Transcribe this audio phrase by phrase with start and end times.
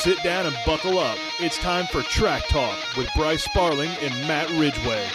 [0.00, 1.18] sit down and buckle up.
[1.40, 5.06] It's time for Track Talk with Bryce Sparling and Matt Ridgway.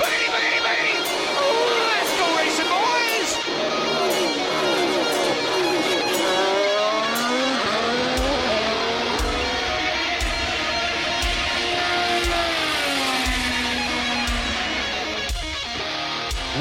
[0.00, 3.38] Let's go racing, boys!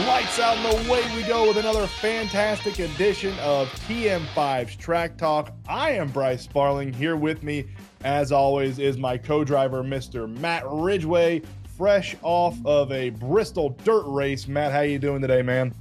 [0.07, 5.53] Lights out and away we go with another fantastic edition of TM5's Track Talk.
[5.67, 6.93] I am Bryce Sparling.
[6.93, 7.67] Here with me,
[8.03, 10.27] as always, is my co-driver, Mr.
[10.39, 11.41] Matt Ridgway,
[11.77, 14.47] fresh off of a Bristol dirt race.
[14.47, 15.73] Matt, how you doing today, man?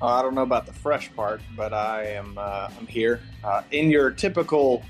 [0.00, 3.62] Uh, I don't know about the fresh part, but I am uh, I'm here uh,
[3.70, 4.82] in your typical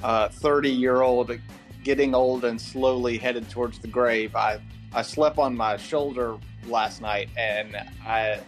[0.00, 1.38] thirty year old
[1.84, 4.34] getting old and slowly headed towards the grave.
[4.34, 4.60] I
[4.92, 7.76] I slept on my shoulder last night and
[8.06, 8.40] I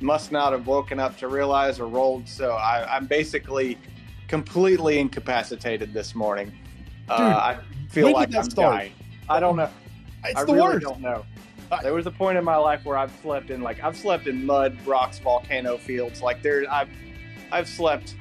[0.00, 2.28] must not have woken up to realize or rolled.
[2.28, 3.76] So I, I'm basically
[4.28, 6.52] completely incapacitated this morning.
[7.10, 7.58] Uh, I
[7.88, 8.74] feel like I'm start?
[8.76, 8.92] dying.
[9.28, 9.68] I don't know.
[10.24, 10.82] It's I the really worst.
[10.86, 11.24] don't know.
[11.82, 14.44] There was a point in my life where I've slept in like I've slept in
[14.44, 16.20] mud, rocks, volcano fields.
[16.20, 16.88] Like there, I've
[17.52, 18.16] I've slept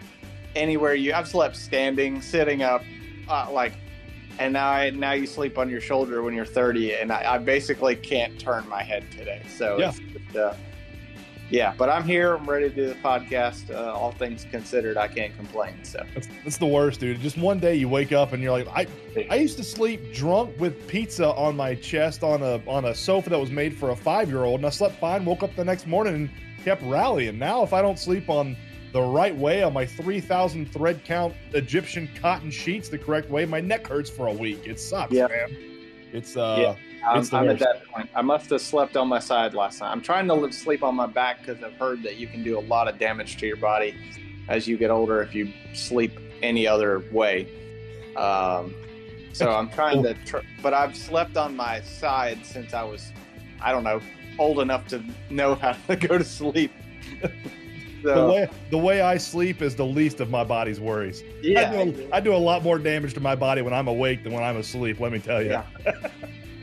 [0.56, 1.14] anywhere you.
[1.14, 2.84] I've slept standing, sitting up,
[3.28, 3.74] uh, like,
[4.40, 7.38] and now I now you sleep on your shoulder when you're 30, and I, I
[7.40, 9.42] basically can't turn my head today.
[9.56, 9.92] So Yeah.
[9.92, 10.54] just, uh,
[11.50, 11.74] yeah.
[11.78, 12.36] But I'm here.
[12.36, 13.74] I'm ready to do the podcast.
[13.74, 15.84] Uh, all things considered, I can't complain.
[15.84, 17.20] So That's, that's the worst, dude.
[17.22, 18.88] Just one day you wake up and you're like, I,
[19.30, 23.30] I used to sleep drunk with pizza on my chest on a on a sofa
[23.32, 25.26] that was made for a five year old, and I slept fine.
[25.26, 26.30] Woke up the next morning and
[26.64, 27.38] kept rallying.
[27.40, 28.56] Now, if I don't sleep on
[28.92, 33.46] the right way on my three thousand thread count Egyptian cotton sheets the correct way,
[33.46, 34.68] my neck hurts for a week.
[34.68, 35.50] It sucks, man.
[36.14, 36.76] It's uh, Yeah.
[37.06, 38.10] I'm, It's I'm at that point.
[38.14, 39.92] I must have slept on my side last night.
[39.92, 42.60] I'm trying to live, sleep on my back because I've heard that you can do
[42.60, 43.96] a lot of damage to your body
[44.50, 47.48] as you get older if you sleep any other way.
[48.18, 48.76] Um,
[49.32, 53.14] so I'm trying to, tr- but I've slept on my side since I was,
[53.62, 54.02] I don't know,
[54.38, 56.72] old enough to know how to go to sleep.
[58.04, 61.24] the way the way I sleep is the least of my body's worries.
[61.42, 64.24] yeah, I, do, I do a lot more damage to my body when I'm awake
[64.24, 65.00] than when I'm asleep.
[65.00, 65.50] Let me tell you.
[65.50, 65.66] Yeah.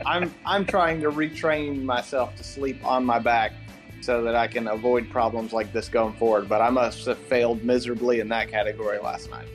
[0.05, 3.53] I'm I'm trying to retrain myself to sleep on my back
[4.01, 6.47] so that I can avoid problems like this going forward.
[6.47, 9.47] But I must have failed miserably in that category last night.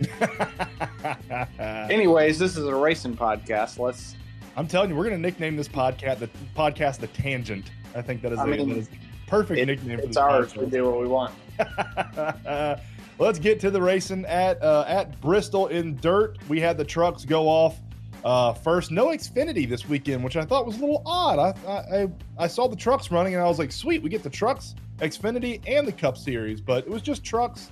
[1.58, 3.78] Anyways, this is a racing podcast.
[3.78, 4.16] Let's
[4.56, 7.70] I'm telling you, we're going to nickname this podcast the podcast the Tangent.
[7.94, 10.16] I think that is, I a, mean, that is a perfect it- nickname for it's
[10.16, 10.54] ours.
[10.56, 11.34] We do what we want.
[13.18, 16.38] Let's get to the racing at uh, at Bristol in dirt.
[16.48, 17.78] We had the trucks go off
[18.24, 18.90] uh, first.
[18.90, 21.38] No Xfinity this weekend, which I thought was a little odd.
[21.38, 22.08] I, I
[22.38, 25.60] I saw the trucks running and I was like, sweet, we get the trucks, Xfinity,
[25.66, 27.70] and the Cup Series, but it was just trucks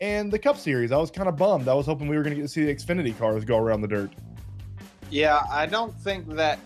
[0.00, 0.92] and the Cup Series.
[0.92, 1.68] I was kind of bummed.
[1.68, 3.80] I was hoping we were going to get to see the Xfinity cars go around
[3.80, 4.12] the dirt.
[5.10, 6.58] Yeah, I don't think that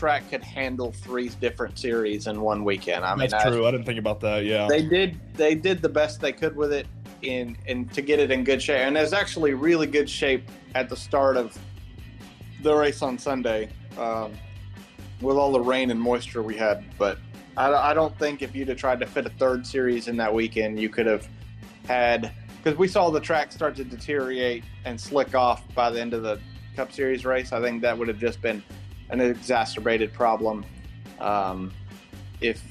[0.00, 3.04] track could handle three different series in one weekend.
[3.04, 3.66] I mean, That's I- true.
[3.66, 4.46] I didn't think about that.
[4.46, 4.66] Yeah.
[4.66, 6.86] they did they did the best they could with it
[7.20, 10.50] in and to get it in good shape and it was actually really good shape
[10.74, 11.58] at the start of
[12.62, 13.68] the race on sunday
[13.98, 14.32] um,
[15.20, 17.18] with all the rain and moisture we had but
[17.58, 20.32] I, I don't think if you'd have tried to fit a third series in that
[20.32, 21.28] weekend you could have
[21.86, 26.14] had because we saw the track start to deteriorate and slick off by the end
[26.14, 26.40] of the
[26.74, 28.62] cup series race i think that would have just been
[29.10, 30.64] an exacerbated problem
[31.20, 31.72] um,
[32.40, 32.62] if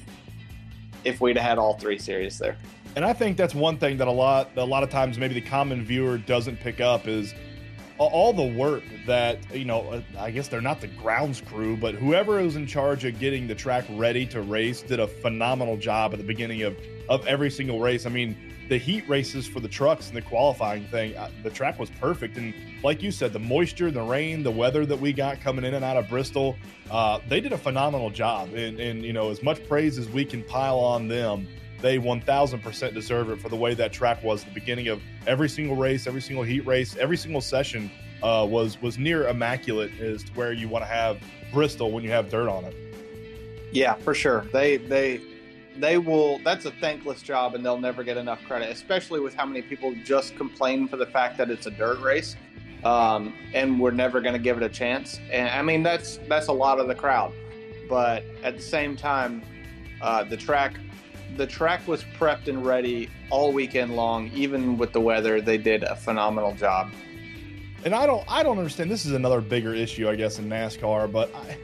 [1.04, 2.56] if we'd had all three series there
[2.96, 5.40] And I think that's one thing that a lot a lot of times maybe the
[5.40, 7.34] common viewer doesn't pick up is
[7.98, 11.94] all the work that you know uh, I guess they're not the grounds crew but
[11.94, 16.12] whoever is in charge of getting the track ready to race did a phenomenal job
[16.12, 16.76] at the beginning of
[17.08, 18.06] of every single race.
[18.06, 21.76] I mean the heat races for the trucks and the qualifying thing uh, the track
[21.78, 22.54] was perfect and
[22.84, 25.84] like you said the moisture the rain the weather that we got coming in and
[25.84, 26.56] out of Bristol
[26.88, 30.24] uh, they did a phenomenal job and and you know as much praise as we
[30.24, 31.48] can pile on them
[31.80, 35.76] they 1000% deserve it for the way that track was the beginning of every single
[35.76, 37.90] race, every single heat race, every single session
[38.22, 41.18] uh, was was near immaculate as to where you want to have
[41.52, 42.76] Bristol when you have dirt on it.
[43.72, 44.46] Yeah, for sure.
[44.52, 45.22] They they
[45.76, 46.38] they will.
[46.38, 49.94] That's a thankless job, and they'll never get enough credit, especially with how many people
[50.04, 52.36] just complain for the fact that it's a dirt race,
[52.84, 55.20] um, and we're never going to give it a chance.
[55.30, 57.32] And I mean, that's that's a lot of the crowd,
[57.88, 59.42] but at the same time,
[60.02, 60.74] uh, the track
[61.36, 65.40] the track was prepped and ready all weekend long, even with the weather.
[65.40, 66.90] They did a phenomenal job.
[67.84, 68.90] And I don't I don't understand.
[68.90, 71.10] This is another bigger issue, I guess, in NASCAR.
[71.10, 71.56] But I,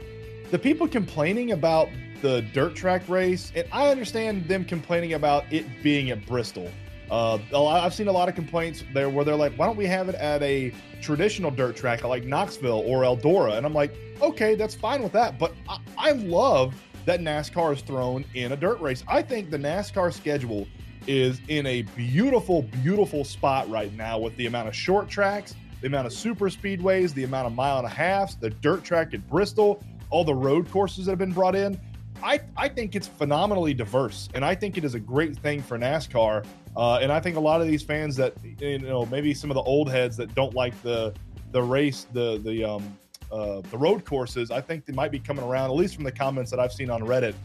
[0.49, 1.89] the people complaining about
[2.21, 6.69] the dirt track race, and I understand them complaining about it being at Bristol.
[7.09, 10.09] Uh, I've seen a lot of complaints there where they're like, why don't we have
[10.09, 13.57] it at a traditional dirt track like Knoxville or Eldora?
[13.57, 15.39] And I'm like, okay, that's fine with that.
[15.39, 16.75] But I, I love
[17.05, 19.03] that NASCAR is thrown in a dirt race.
[19.07, 20.67] I think the NASCAR schedule
[21.07, 25.87] is in a beautiful, beautiful spot right now with the amount of short tracks, the
[25.87, 29.25] amount of super speedways, the amount of mile and a halfs, the dirt track at
[29.29, 31.79] Bristol, all the road courses that have been brought in.
[32.23, 35.77] I, I think it's phenomenally diverse, and I think it is a great thing for
[35.77, 36.45] NASCAR.
[36.75, 39.55] Uh, and I think a lot of these fans that you know maybe some of
[39.55, 41.13] the old heads that don't like the
[41.51, 42.97] the race the the um
[43.31, 46.11] uh, the road courses, I think they might be coming around at least from the
[46.11, 47.35] comments that I've seen on Reddit.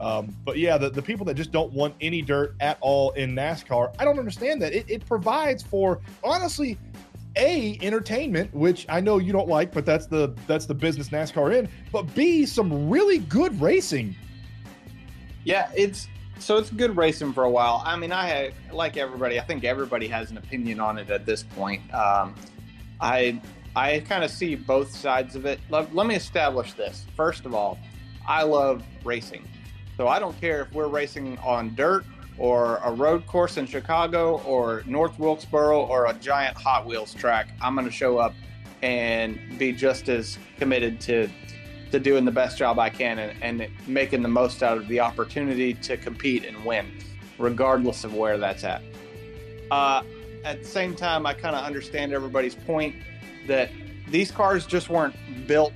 [0.00, 3.34] Um, but yeah, the, the people that just don't want any dirt at all in
[3.34, 4.72] NASCAR, I don't understand that.
[4.72, 6.78] It, it provides for honestly
[7.36, 11.54] a entertainment which i know you don't like but that's the that's the business nascar
[11.56, 14.14] in but b some really good racing.
[15.44, 16.08] Yeah it's
[16.38, 17.82] so it's good racing for a while.
[17.86, 21.42] I mean i like everybody i think everybody has an opinion on it at this
[21.42, 21.82] point.
[21.94, 22.34] Um,
[23.00, 23.40] i
[23.74, 25.58] i kind of see both sides of it.
[25.70, 27.06] Let, let me establish this.
[27.16, 27.78] First of all
[28.26, 29.48] i love racing.
[29.96, 32.04] So i don't care if we're racing on dirt
[32.38, 37.48] or a road course in Chicago or North Wilkesboro or a giant Hot Wheels track,
[37.60, 38.34] I'm going to show up
[38.82, 41.28] and be just as committed to
[41.92, 44.98] to doing the best job I can and, and making the most out of the
[45.00, 46.90] opportunity to compete and win,
[47.38, 48.82] regardless of where that's at.
[49.70, 50.02] Uh,
[50.42, 52.96] at the same time, I kind of understand everybody's point
[53.46, 53.70] that
[54.08, 55.14] these cars just weren't
[55.46, 55.74] built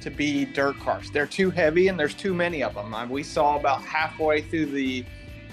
[0.00, 1.10] to be dirt cars.
[1.12, 2.94] They're too heavy and there's too many of them.
[3.08, 5.04] We saw about halfway through the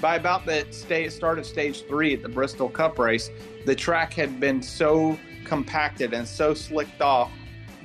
[0.02, 0.66] by about the
[1.10, 3.30] start of stage three at the Bristol Cup race,
[3.66, 7.32] the track had been so compacted and so slicked off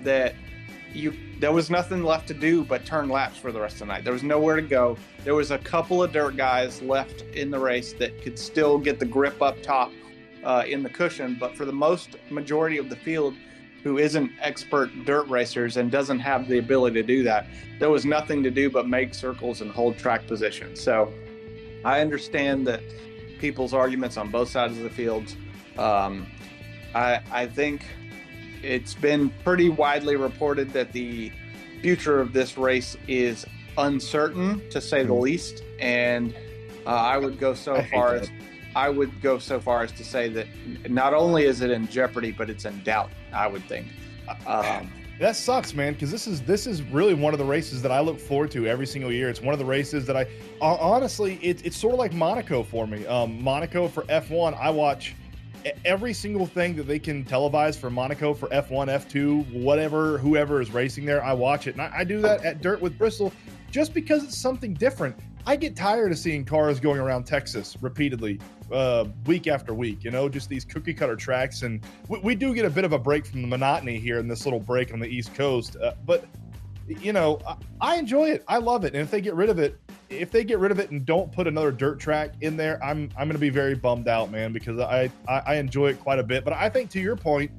[0.02, 0.34] that
[0.92, 3.86] you there was nothing left to do but turn laps for the rest of the
[3.86, 4.04] night.
[4.04, 4.96] There was nowhere to go.
[5.24, 8.98] There was a couple of dirt guys left in the race that could still get
[8.98, 9.90] the grip up top
[10.44, 13.34] uh, in the cushion, but for the most majority of the field,
[13.82, 17.46] who isn't expert dirt racers and doesn't have the ability to do that,
[17.78, 20.74] there was nothing to do but make circles and hold track position.
[20.76, 21.12] So
[21.84, 22.80] I understand that
[23.38, 25.34] people's arguments on both sides of the field.
[25.78, 26.26] Um,
[26.94, 27.84] I, I think
[28.62, 31.30] it's been pretty widely reported that the
[31.82, 33.44] future of this race is
[33.76, 35.20] uncertain, to say the hmm.
[35.20, 35.62] least.
[35.78, 36.34] And
[36.86, 38.30] uh, I would go so far as
[38.76, 40.46] I would go so far as to say that
[40.88, 43.10] not only is it in jeopardy, but it's in doubt.
[43.32, 43.86] I would think.
[44.46, 44.90] Um,
[45.20, 48.00] that sucks, man, because this is this is really one of the races that I
[48.00, 49.28] look forward to every single year.
[49.28, 50.26] It's one of the races that I
[50.60, 53.06] honestly, it, it's sort of like Monaco for me.
[53.06, 55.14] Um, Monaco for F1, I watch
[55.84, 60.70] every single thing that they can televise for Monaco for F1, F2, whatever, whoever is
[60.70, 61.72] racing there, I watch it.
[61.72, 63.32] And I, I do that at Dirt with Bristol
[63.70, 65.16] just because it's something different.
[65.46, 68.40] I get tired of seeing cars going around Texas repeatedly,
[68.72, 70.04] uh, week after week.
[70.04, 72.92] You know, just these cookie cutter tracks, and we, we, do get a bit of
[72.92, 75.76] a break from the monotony here in this little break on the East Coast.
[75.76, 76.26] Uh, but
[76.86, 78.44] you know, I, I, enjoy it.
[78.46, 78.94] I love it.
[78.94, 79.78] And if they get rid of it,
[80.10, 83.10] if they get rid of it and don't put another dirt track in there, I'm
[83.16, 86.18] I'm going to be very bummed out, man, because I, I I enjoy it quite
[86.18, 86.44] a bit.
[86.44, 87.50] But I think to your point,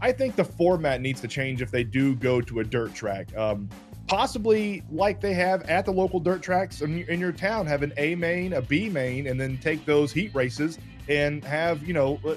[0.00, 3.34] I think the format needs to change if they do go to a dirt track.
[3.36, 3.68] Um,
[4.06, 7.92] possibly like they have at the local dirt tracks in, in your town, have an
[7.96, 12.18] A main, a B main, and then take those heat races and have you know
[12.26, 12.34] uh,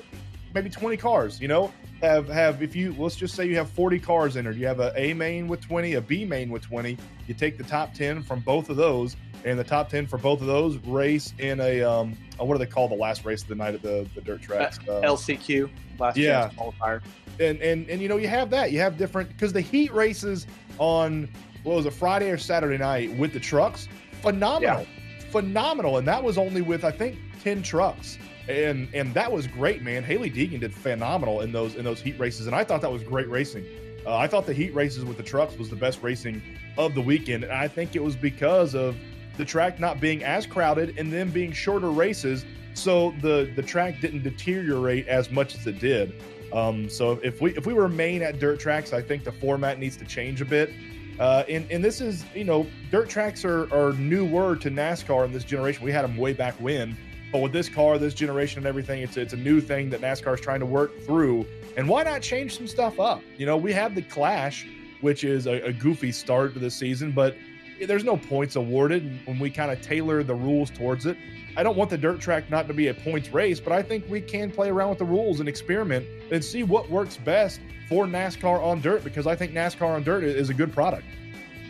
[0.54, 1.40] maybe 20 cars.
[1.40, 1.72] You know,
[2.02, 4.94] have have if you let's just say you have 40 cars entered, you have a
[5.00, 6.98] A main with 20, a B main with 20.
[7.28, 10.42] You take the top 10 from both of those, and the top 10 for both
[10.42, 13.50] of those race in a um uh, what do they call the last race of
[13.50, 14.80] the night at the the dirt tracks?
[14.88, 16.50] Uh, LCQ last yeah.
[16.58, 17.02] qualifier.
[17.40, 20.48] And and and you know you have that you have different because the heat races
[20.78, 21.30] on
[21.64, 23.88] what was a Friday or Saturday night with the trucks.
[24.22, 25.32] Phenomenal, yeah.
[25.32, 29.82] phenomenal, and that was only with I think ten trucks, and and that was great,
[29.82, 30.04] man.
[30.04, 33.04] Hailie Deegan did phenomenal in those in those heat races, and I thought that was
[33.04, 33.66] great racing.
[34.06, 36.42] Uh, I thought the heat races with the trucks was the best racing
[36.78, 38.96] of the weekend, and I think it was because of
[39.38, 44.02] the track not being as crowded and then being shorter races, so the the track
[44.02, 46.22] didn't deteriorate as much as it did.
[46.52, 49.98] Um, so if we if we remain at dirt tracks, I think the format needs
[49.98, 50.72] to change a bit.
[51.20, 55.26] Uh, and, and this is, you know, dirt tracks are, are new word to NASCAR
[55.26, 55.84] in this generation.
[55.84, 56.98] We had them way back when.
[57.32, 60.34] But with this car, this generation, and everything, it's, it's a new thing that NASCAR
[60.34, 61.46] is trying to work through.
[61.78, 63.22] And why not change some stuff up?
[63.38, 64.66] You know, we have the Clash,
[65.02, 67.36] which is a, a goofy start to the season, but
[67.86, 71.18] there's no points awarded when we kind of tailor the rules towards it.
[71.58, 74.06] I don't want the dirt track not to be a points race, but I think
[74.10, 78.06] we can play around with the rules and experiment and see what works best for
[78.06, 81.06] NASCAR on dirt because I think NASCAR on dirt is a good product.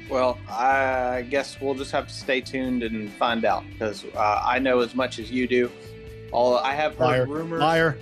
[0.09, 4.59] Well, I guess we'll just have to stay tuned and find out because uh, I
[4.59, 5.71] know as much as you do.
[6.31, 7.25] All I have heard Liar.
[7.25, 7.59] rumors.
[7.59, 7.97] Liar.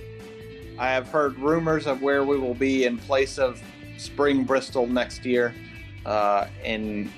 [0.79, 3.61] I have heard rumors of where we will be in place of
[3.97, 5.53] Spring Bristol next year,
[6.05, 7.11] uh, and,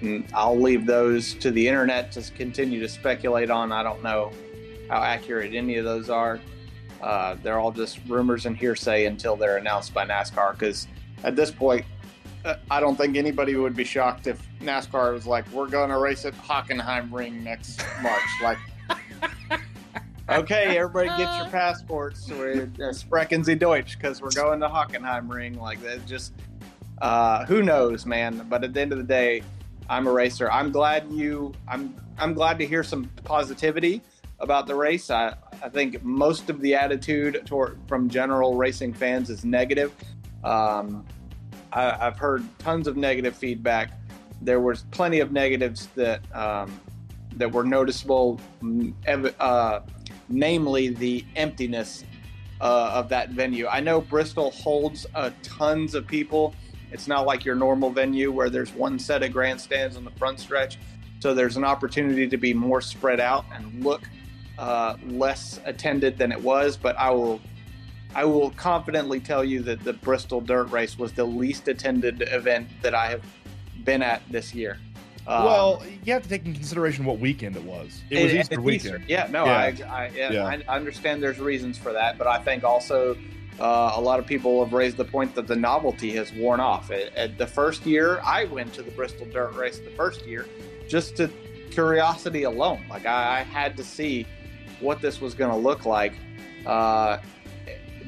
[0.00, 3.72] and I'll leave those to the internet to continue to speculate on.
[3.72, 4.32] I don't know
[4.88, 6.40] how accurate any of those are.
[7.00, 10.52] Uh, they're all just rumors and hearsay until they're announced by NASCAR.
[10.52, 10.86] Because
[11.24, 11.84] at this point,
[12.44, 15.98] uh, I don't think anybody would be shocked if NASCAR was like, "We're going to
[15.98, 18.58] race at Hockenheim Ring next March." like,
[20.28, 22.30] okay, everybody get your passports.
[22.30, 25.58] We're uh, sprechen Sie Deutsch because we're going to Hockenheim Ring.
[25.58, 26.32] Like that, just
[27.02, 28.46] uh, who knows, man.
[28.48, 29.42] But at the end of the day,
[29.90, 30.50] I'm a racer.
[30.50, 31.52] I'm glad you.
[31.66, 34.00] I'm I'm glad to hear some positivity
[34.38, 35.10] about the race.
[35.10, 39.92] I I think most of the attitude toward, from general racing fans is negative.
[40.44, 41.04] Um,
[41.72, 43.92] I, I've heard tons of negative feedback.
[44.40, 46.80] There was plenty of negatives that um,
[47.36, 48.40] that were noticeable.
[48.62, 48.94] mm,
[49.40, 49.80] Uh,
[50.28, 52.04] namely the emptiness
[52.60, 53.66] uh, of that venue.
[53.66, 55.04] I know Bristol holds
[55.42, 56.54] tons of people.
[56.92, 60.40] It's not like your normal venue where there's one set of grandstands on the front
[60.40, 60.78] stretch.
[61.20, 64.02] So there's an opportunity to be more spread out and look
[64.58, 66.76] uh, less attended than it was.
[66.76, 67.40] But I will,
[68.14, 72.68] I will confidently tell you that the Bristol Dirt Race was the least attended event
[72.82, 73.22] that I have
[73.84, 74.78] been at this year.
[75.26, 78.02] Um, well, you have to take in consideration what weekend it was.
[78.08, 79.04] It was and- Easter weekend.
[79.06, 79.52] Yeah, no, Yeah.
[79.52, 80.44] I, I, yeah, Yeah.
[80.46, 83.16] I understand there's reasons for that, but I think also
[83.60, 86.90] uh, a lot of people have raised the point that the novelty has worn off.
[86.90, 90.46] At, at the first year, I went to the Bristol Dirt Race the first year
[90.88, 91.28] just to
[91.70, 92.84] curiosity alone.
[92.88, 94.26] Like I, I had to see
[94.80, 96.14] what this was going to look like.
[96.66, 97.18] Uh,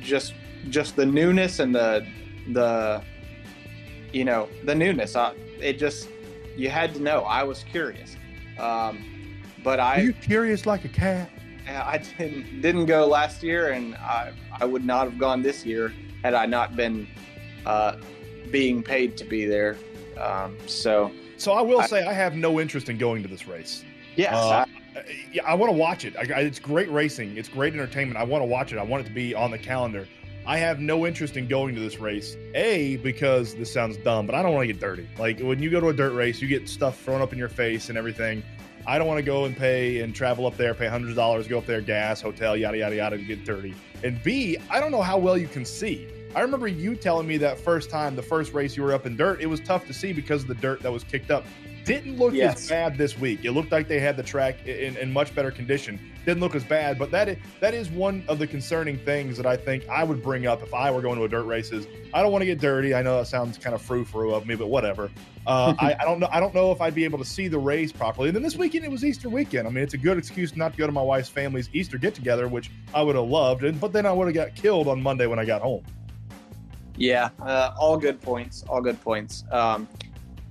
[0.01, 0.35] just,
[0.71, 2.07] just the newness and the,
[2.53, 3.03] the,
[4.13, 5.15] you know, the newness.
[5.15, 6.09] Uh, it just,
[6.57, 7.21] you had to know.
[7.21, 8.17] I was curious.
[8.59, 11.31] Um, but I, Are you curious like a cat?
[11.69, 15.93] I didn't didn't go last year, and I I would not have gone this year
[16.23, 17.07] had I not been
[17.67, 17.97] uh,
[18.51, 19.77] being paid to be there.
[20.21, 23.47] Um, so So I will I- say I have no interest in going to this
[23.49, 23.85] race.
[24.17, 24.65] yes, Uh,
[24.97, 25.03] I-
[25.33, 26.15] yeah, I want to watch it.
[26.17, 27.37] I, I- it's great racing.
[27.37, 28.19] It's great entertainment.
[28.19, 28.79] I want to watch it.
[28.79, 30.07] I want it to be on the calendar.
[30.45, 32.37] I have no interest in going to this race.
[32.55, 35.09] A because this sounds dumb, but I don't want to get dirty.
[35.19, 37.49] Like when you go to a dirt race, you get stuff thrown up in your
[37.49, 38.43] face and everything.
[38.87, 41.47] I don't want to go and pay and travel up there, pay hundreds of dollars,
[41.47, 43.75] go up there, gas, hotel, yada yada yada, to get dirty.
[44.03, 46.09] And B, I don't know how well you can see.
[46.35, 49.17] I remember you telling me that first time, the first race you were up in
[49.17, 51.45] dirt, it was tough to see because of the dirt that was kicked up.
[51.85, 53.45] Didn't look as bad this week.
[53.45, 55.99] It looked like they had the track in, in much better condition.
[56.25, 59.47] Didn't look as bad, but that is, that is one of the concerning things that
[59.47, 61.89] I think I would bring up if I were going to a dirt races.
[62.15, 62.95] I don't want to get dirty.
[62.95, 65.11] I know that sounds kind of frou frou of me, but whatever.
[65.45, 66.29] Uh, I, I don't know.
[66.31, 68.29] I don't know if I'd be able to see the race properly.
[68.29, 69.67] And then this weekend it was Easter weekend.
[69.67, 72.15] I mean, it's a good excuse not to go to my wife's family's Easter get
[72.15, 73.65] together, which I would have loved.
[73.65, 75.85] And but then I would have got killed on Monday when I got home.
[76.97, 79.45] yeah, uh, all good points, all good points.
[79.51, 79.89] Um,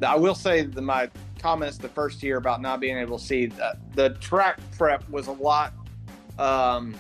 [0.04, 3.48] I will say that my comments the first year about not being able to see
[3.48, 5.74] the, the track prep was a lot.
[6.38, 6.96] Um,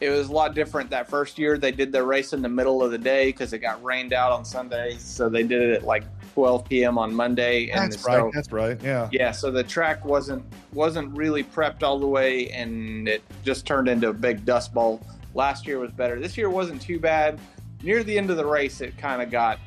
[0.00, 1.58] it was a lot different that first year.
[1.58, 4.32] They did the race in the middle of the day because it got rained out
[4.32, 6.96] on Sunday, so they did it at like 12 p.m.
[6.96, 7.68] on Monday.
[7.68, 8.32] And That's so, right.
[8.32, 8.80] That's right.
[8.82, 9.08] Yeah.
[9.12, 13.88] Yeah, so the track wasn't wasn't really prepped all the way, and it just turned
[13.88, 15.04] into a big dust bowl.
[15.34, 16.18] Last year was better.
[16.18, 17.38] This year wasn't too bad.
[17.82, 19.58] Near the end of the race, it kind of got.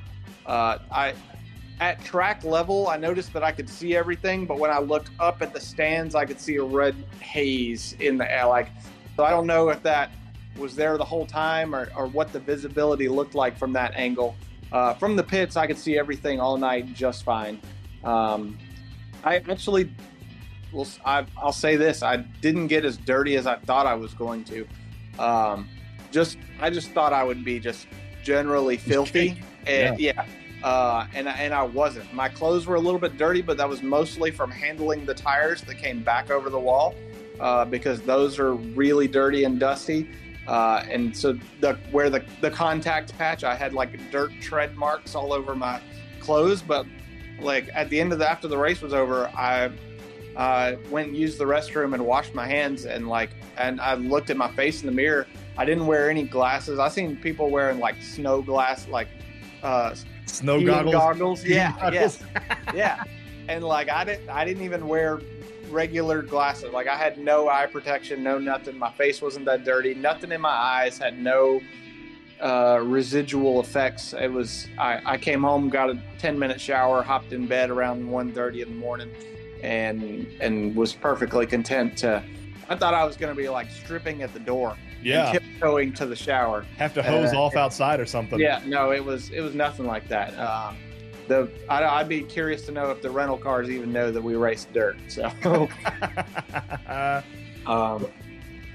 [0.46, 1.14] Uh, I
[1.84, 5.42] at track level, I noticed that I could see everything, but when I looked up
[5.42, 8.46] at the stands, I could see a red haze in the air.
[8.46, 8.70] Like,
[9.18, 10.10] so I don't know if that
[10.56, 14.34] was there the whole time or, or what the visibility looked like from that angle.
[14.72, 17.60] Uh, from the pits, I could see everything all night just fine.
[18.06, 18.58] Um,
[19.26, 19.94] I actually,
[20.72, 24.14] well, I, I'll say this: I didn't get as dirty as I thought I was
[24.14, 24.66] going to.
[25.20, 25.68] Um,
[26.12, 27.88] just, I just thought I would be just
[28.24, 30.26] generally filthy, and yeah,
[30.64, 32.12] uh, and and I wasn't.
[32.14, 35.62] My clothes were a little bit dirty, but that was mostly from handling the tires
[35.64, 36.96] that came back over the wall,
[37.40, 40.10] uh, because those are really dirty and dusty.
[40.48, 45.16] Uh, and so the where the the contact patch, I had like dirt tread marks
[45.16, 45.82] all over my
[46.22, 46.86] clothes, but
[47.40, 49.70] like at the end of the after the race was over, I
[50.38, 54.30] uh, went and used the restroom and washed my hands and like and I looked
[54.30, 55.28] at my face in the mirror.
[55.58, 56.80] I didn't wear any glasses.
[56.80, 59.10] I seen people wearing like snow glass, like
[59.62, 59.94] uh,
[60.34, 60.94] Snow goggles.
[60.94, 61.44] goggles.
[61.46, 62.20] Yeah, goggles.
[62.34, 63.04] yeah, yeah.
[63.48, 65.20] And like I didn't, I didn't even wear
[65.70, 66.72] regular glasses.
[66.72, 68.78] Like I had no eye protection, no nothing.
[68.78, 69.94] My face wasn't that dirty.
[69.94, 71.62] Nothing in my eyes had no
[72.42, 74.14] uh, residual effects.
[74.14, 74.68] It was.
[74.78, 78.70] I, I came home, got a ten minute shower, hopped in bed around 1.30 in
[78.70, 79.12] the morning,
[79.62, 82.24] and and was perfectly content to.
[82.70, 86.06] I thought I was going to be like stripping at the door, yeah, tiptoeing to
[86.06, 86.66] the shower.
[86.78, 88.40] have to hose uh, off outside or something.
[88.40, 90.38] Yeah, no, it was it was nothing like that.
[90.38, 90.78] Um,
[91.28, 94.36] the I, I'd be curious to know if the rental cars even know that we
[94.36, 94.98] race dirt.
[95.08, 95.26] So,
[97.66, 98.06] um,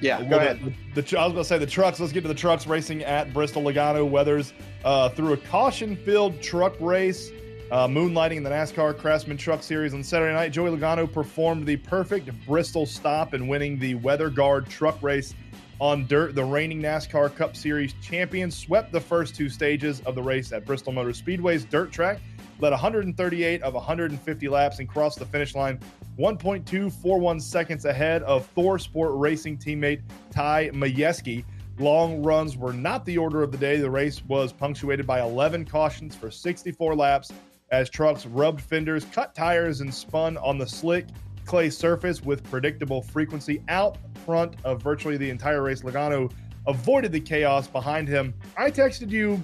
[0.00, 0.74] yeah, go ahead.
[0.94, 2.00] The, the, I was going to say the trucks.
[2.00, 4.08] Let's get to the trucks racing at Bristol Logano.
[4.08, 4.52] Weathers
[4.84, 7.30] uh, through a caution-filled truck race,
[7.70, 10.52] uh, moonlighting in the NASCAR Craftsman Truck Series on Saturday night.
[10.52, 15.34] Joey Logano performed the perfect Bristol stop and winning the WeatherGuard Truck Race
[15.80, 16.34] on dirt.
[16.34, 20.64] The reigning NASCAR Cup Series champion swept the first two stages of the race at
[20.64, 22.20] Bristol Motor Speedway's dirt track,
[22.58, 25.78] led 138 of 150 laps, and crossed the finish line
[26.18, 31.44] 1.241 seconds ahead of ThorSport Racing teammate Ty Majeski.
[31.78, 33.76] Long runs were not the order of the day.
[33.76, 37.30] The race was punctuated by 11 cautions for 64 laps
[37.70, 41.06] as trucks rubbed fenders, cut tires, and spun on the slick
[41.44, 45.82] clay surface with predictable frequency out front of virtually the entire race.
[45.82, 46.30] Logano
[46.66, 48.34] avoided the chaos behind him.
[48.56, 49.42] I texted you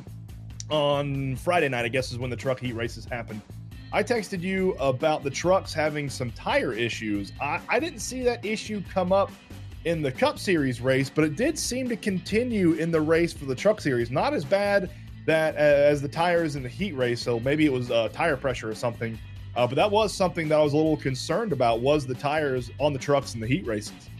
[0.70, 3.40] on Friday night, I guess is when the truck heat races happened.
[3.92, 7.32] I texted you about the trucks having some tire issues.
[7.40, 9.30] I, I didn't see that issue come up
[9.84, 13.44] in the Cup Series race, but it did seem to continue in the race for
[13.44, 14.10] the Truck Series.
[14.10, 14.90] Not as bad
[15.26, 18.70] that as the tires in the heat race, so maybe it was uh, tire pressure
[18.70, 19.18] or something.
[19.56, 22.70] Uh, but that was something that I was a little concerned about was the tires
[22.78, 24.10] on the trucks in the heat races.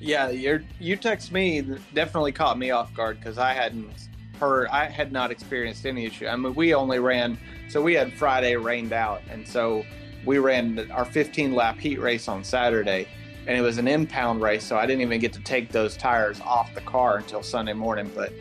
[0.00, 1.60] Yeah, your you text me
[1.92, 6.26] definitely caught me off guard because I hadn't heard, I had not experienced any issue.
[6.26, 7.38] I mean, we only ran,
[7.68, 9.84] so we had Friday rained out, and so
[10.24, 13.08] we ran our 15 lap heat race on Saturday,
[13.46, 16.40] and it was an impound race, so I didn't even get to take those tires
[16.40, 18.10] off the car until Sunday morning.
[18.14, 18.32] But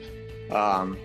[0.56, 0.98] um,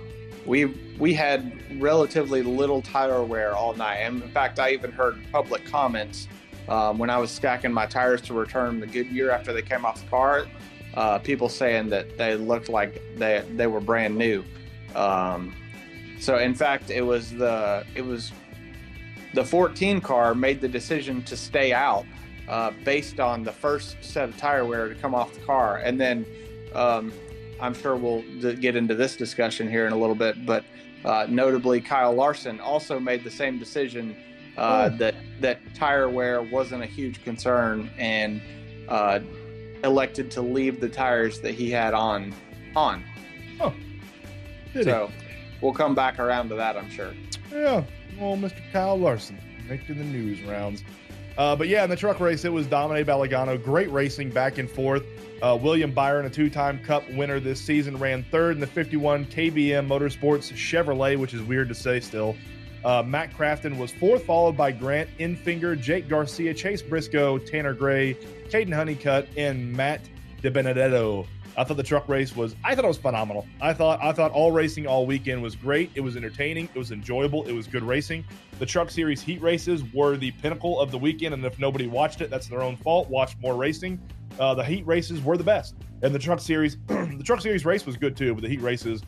[0.46, 0.66] we
[0.98, 5.64] we had relatively little tire wear all night, and in fact, I even heard public
[5.64, 6.28] comments
[6.68, 10.02] um, when I was stacking my tires to return the Goodyear after they came off
[10.02, 10.46] the car.
[10.94, 14.44] Uh, people saying that they looked like they they were brand new.
[14.94, 15.54] Um,
[16.20, 18.32] so in fact, it was the it was
[19.34, 22.04] the 14 car made the decision to stay out
[22.48, 26.00] uh, based on the first set of tire wear to come off the car, and
[26.00, 26.26] then
[26.74, 27.12] um,
[27.62, 30.64] I'm sure we'll d- get into this discussion here in a little bit, but
[31.04, 34.16] uh, notably Kyle Larson also made the same decision
[34.58, 34.96] uh, Oh.
[34.98, 38.42] that that tire wear wasn't a huge concern and
[38.88, 39.20] uh,
[39.84, 42.34] elected to leave the tires that he had on
[42.76, 43.02] on.
[43.60, 43.72] Did
[44.74, 44.82] he?
[44.84, 45.10] so
[45.60, 47.12] we'll come back around to that, I'm sure.
[47.52, 47.84] Yeah,
[48.18, 48.60] well, Mr.
[48.72, 50.82] Kyle Larson making the news rounds.
[51.38, 53.62] Uh, but yeah, in the truck race, it was dominated by Logano.
[53.62, 55.04] Great racing back and forth.
[55.40, 59.26] Uh, William Byron, a two time Cup winner this season, ran third in the 51
[59.26, 62.36] KBM Motorsports Chevrolet, which is weird to say still.
[62.84, 68.14] Uh, Matt Crafton was fourth, followed by Grant Enfinger, Jake Garcia, Chase Briscoe, Tanner Gray,
[68.48, 70.00] Caden Honeycutt, and Matt
[70.42, 71.26] DiBenedetto.
[71.56, 73.46] I thought the truck race was I thought it was phenomenal.
[73.60, 75.90] I thought I thought all racing all weekend was great.
[75.94, 78.24] It was entertaining, it was enjoyable, it was good racing.
[78.58, 82.20] The truck series heat races were the pinnacle of the weekend, and if nobody watched
[82.20, 83.08] it, that's their own fault.
[83.08, 84.00] Watch more racing.
[84.38, 87.84] Uh, the heat races were the best, and the truck series, the truck series race
[87.84, 88.34] was good too.
[88.34, 89.02] But the heat races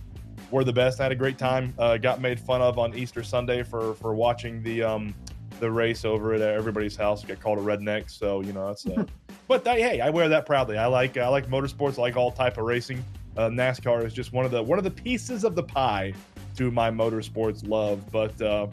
[0.50, 1.00] were the best.
[1.00, 1.72] I had a great time.
[1.78, 5.14] Uh, got made fun of on Easter Sunday for for watching the um
[5.60, 7.24] the race over at everybody's house.
[7.24, 8.86] Got called a redneck, so you know that's.
[8.86, 9.04] Uh,
[9.48, 10.78] but I, hey, I wear that proudly.
[10.78, 11.98] I like I like motorsports.
[11.98, 13.04] I like all type of racing.
[13.36, 16.14] Uh, NASCAR is just one of the one of the pieces of the pie
[16.56, 18.00] to my motorsports love.
[18.10, 18.68] But uh,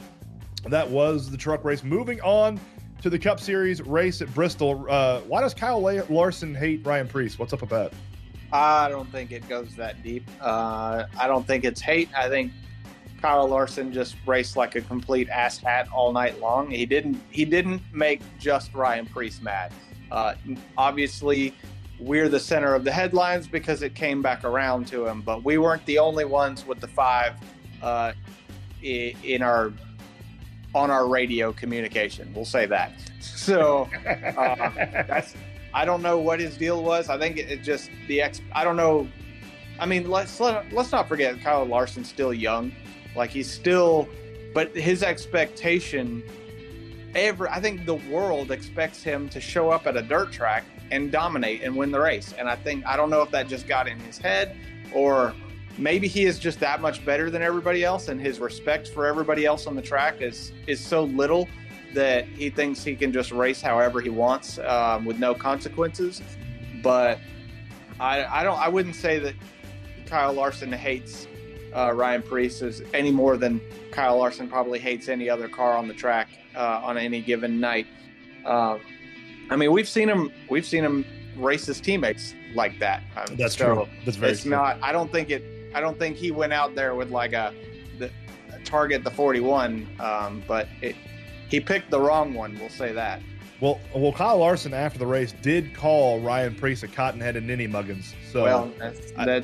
[0.67, 1.83] that was the truck race.
[1.83, 2.59] Moving on
[3.01, 4.85] to the Cup Series race at Bristol.
[4.89, 7.39] Uh, why does Kyle La- Larson hate Ryan Preece?
[7.39, 7.93] What's up with that?
[8.53, 10.29] I don't think it goes that deep.
[10.39, 12.09] Uh, I don't think it's hate.
[12.15, 12.51] I think
[13.21, 16.69] Kyle Larson just raced like a complete ass hat all night long.
[16.69, 17.19] He didn't.
[17.29, 19.71] He didn't make just Ryan Preece mad.
[20.11, 20.35] Uh,
[20.77, 21.53] obviously,
[21.99, 25.21] we're the center of the headlines because it came back around to him.
[25.21, 27.33] But we weren't the only ones with the five
[27.81, 28.13] uh,
[28.81, 29.71] in our
[30.73, 32.31] on our radio communication.
[32.33, 32.91] We'll say that.
[33.21, 34.69] So uh,
[35.07, 35.35] that's
[35.73, 37.09] I don't know what his deal was.
[37.09, 38.41] I think it, just the ex.
[38.53, 39.07] I don't know.
[39.79, 42.71] I mean, let's let, let's not forget Kyle Larson's still young.
[43.15, 44.07] Like he's still,
[44.53, 46.23] but his expectation.
[47.15, 51.11] Every I think the world expects him to show up at a dirt track and
[51.11, 52.33] dominate and win the race.
[52.37, 54.55] And I think I don't know if that just got in his head
[54.93, 55.33] or
[55.77, 59.45] maybe he is just that much better than everybody else and his respect for everybody
[59.45, 61.47] else on the track is is so little
[61.93, 66.21] that he thinks he can just race however he wants um, with no consequences.
[66.81, 67.19] But
[67.99, 68.57] I, I don't.
[68.57, 69.35] I wouldn't say that
[70.05, 71.27] Kyle Larson hates
[71.75, 75.87] uh, Ryan Preece as any more than Kyle Larson probably hates any other car on
[75.87, 77.87] the track uh, on any given night.
[78.45, 78.79] Um,
[79.49, 80.31] I mean, we've seen him.
[80.49, 81.05] We've seen him
[81.37, 83.03] race his teammates like that.
[83.15, 83.87] Um, That's so true.
[84.05, 84.51] That's very it's true.
[84.51, 84.77] not.
[84.81, 85.43] I don't think it.
[85.73, 87.53] I don't think he went out there with like a,
[87.97, 88.11] the,
[88.53, 89.87] a target the 41.
[89.99, 90.95] Um, but it,
[91.47, 92.57] he picked the wrong one.
[92.59, 93.21] We'll say that.
[93.61, 98.13] Well, well, Kyle Larson after the race did call Ryan Preece a cotton-headed ninny muggins.
[98.31, 99.43] So well, that's, I-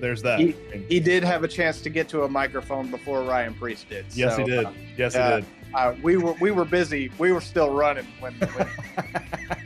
[0.00, 0.40] there's that.
[0.40, 0.56] he-
[0.88, 4.06] he did have a chance to get to a microphone before Ryan Preece did.
[4.14, 4.66] yes, So, he did.
[4.96, 5.44] Yes, uh, he did.
[5.74, 7.10] Uh, we were we were busy.
[7.18, 8.68] We were still running when, when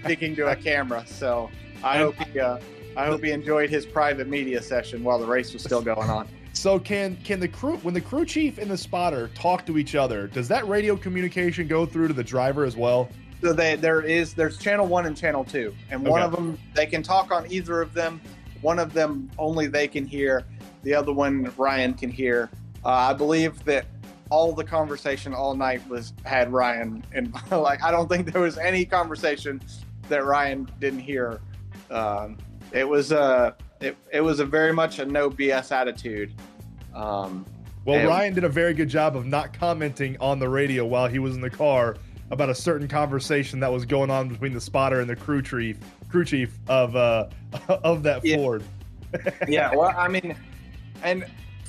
[0.04, 1.04] speaking to a camera.
[1.06, 1.50] So
[1.82, 2.58] I hope he uh,
[2.96, 6.28] I hope he enjoyed his private media session while the race was still going on.
[6.52, 9.94] So can can the crew when the crew chief and the spotter talk to each
[9.94, 10.26] other?
[10.28, 13.08] Does that radio communication go through to the driver as well?
[13.42, 16.86] So they, there is there's channel one and channel two, and one of them they
[16.86, 18.20] can talk on either of them.
[18.60, 20.44] One of them only they can hear.
[20.82, 22.50] The other one Ryan can hear.
[22.84, 23.86] Uh, I believe that
[24.30, 28.58] all the conversation all night was had Ryan, and like I don't think there was
[28.58, 29.60] any conversation
[30.08, 31.40] that Ryan didn't hear.
[31.90, 32.38] Um,
[32.72, 36.32] it was a it, it was a very much a no BS attitude.
[36.94, 37.44] Um,
[37.84, 41.06] Well, And- Ryan did a very good job of not commenting on the radio while
[41.08, 41.96] he was in the car
[42.30, 45.76] about a certain conversation that was going on between the spotter and the crew chief,
[46.08, 47.26] crew chief of uh
[47.68, 48.36] of that Yeah.
[48.36, 48.64] Ford.
[49.46, 50.34] yeah, well, I mean,
[51.02, 51.24] and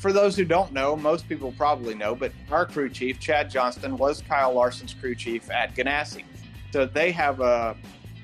[0.06, 3.98] for those who don't know, most people probably know, but our crew chief, Chad Johnston,
[3.98, 6.24] was Kyle Larson's crew chief at Ganassi.
[6.72, 7.76] So they have a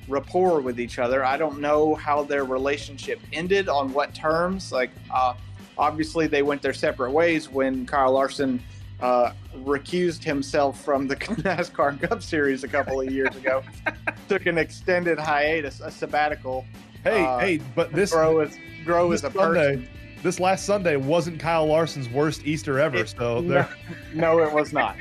[0.07, 1.25] rapport with each other.
[1.25, 4.71] I don't know how their relationship ended, on what terms.
[4.71, 5.33] Like, uh,
[5.75, 8.61] obviously, they went their separate ways when Kyle Larson
[8.99, 9.31] uh,
[9.65, 13.63] recused himself from the NASCAR Cup Series a couple of years ago,
[14.29, 16.63] took an extended hiatus, a sabbatical,
[17.03, 19.89] Hey, Uh, hey, but this grow as grow this as a Sunday, person.
[20.23, 23.05] This last Sunday wasn't Kyle Larson's worst Easter ever.
[23.05, 23.69] So no, there,
[24.13, 24.95] no, it was not.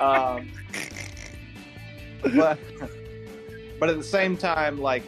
[0.00, 0.50] Um,
[2.36, 2.58] but
[3.78, 5.02] but at the same time, like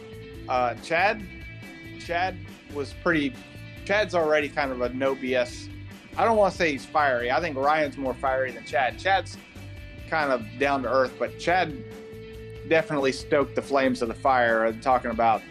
[0.49, 1.25] uh, Chad,
[1.99, 2.37] Chad
[2.73, 3.33] was pretty.
[3.85, 5.69] Chad's already kind of a no BS.
[6.17, 7.31] I don't want to say he's fiery.
[7.31, 8.97] I think Ryan's more fiery than Chad.
[8.97, 9.37] Chad's
[10.09, 11.83] kind of down to earth, but Chad
[12.69, 14.65] definitely stoked the flames of the fire.
[14.65, 15.41] And talking about,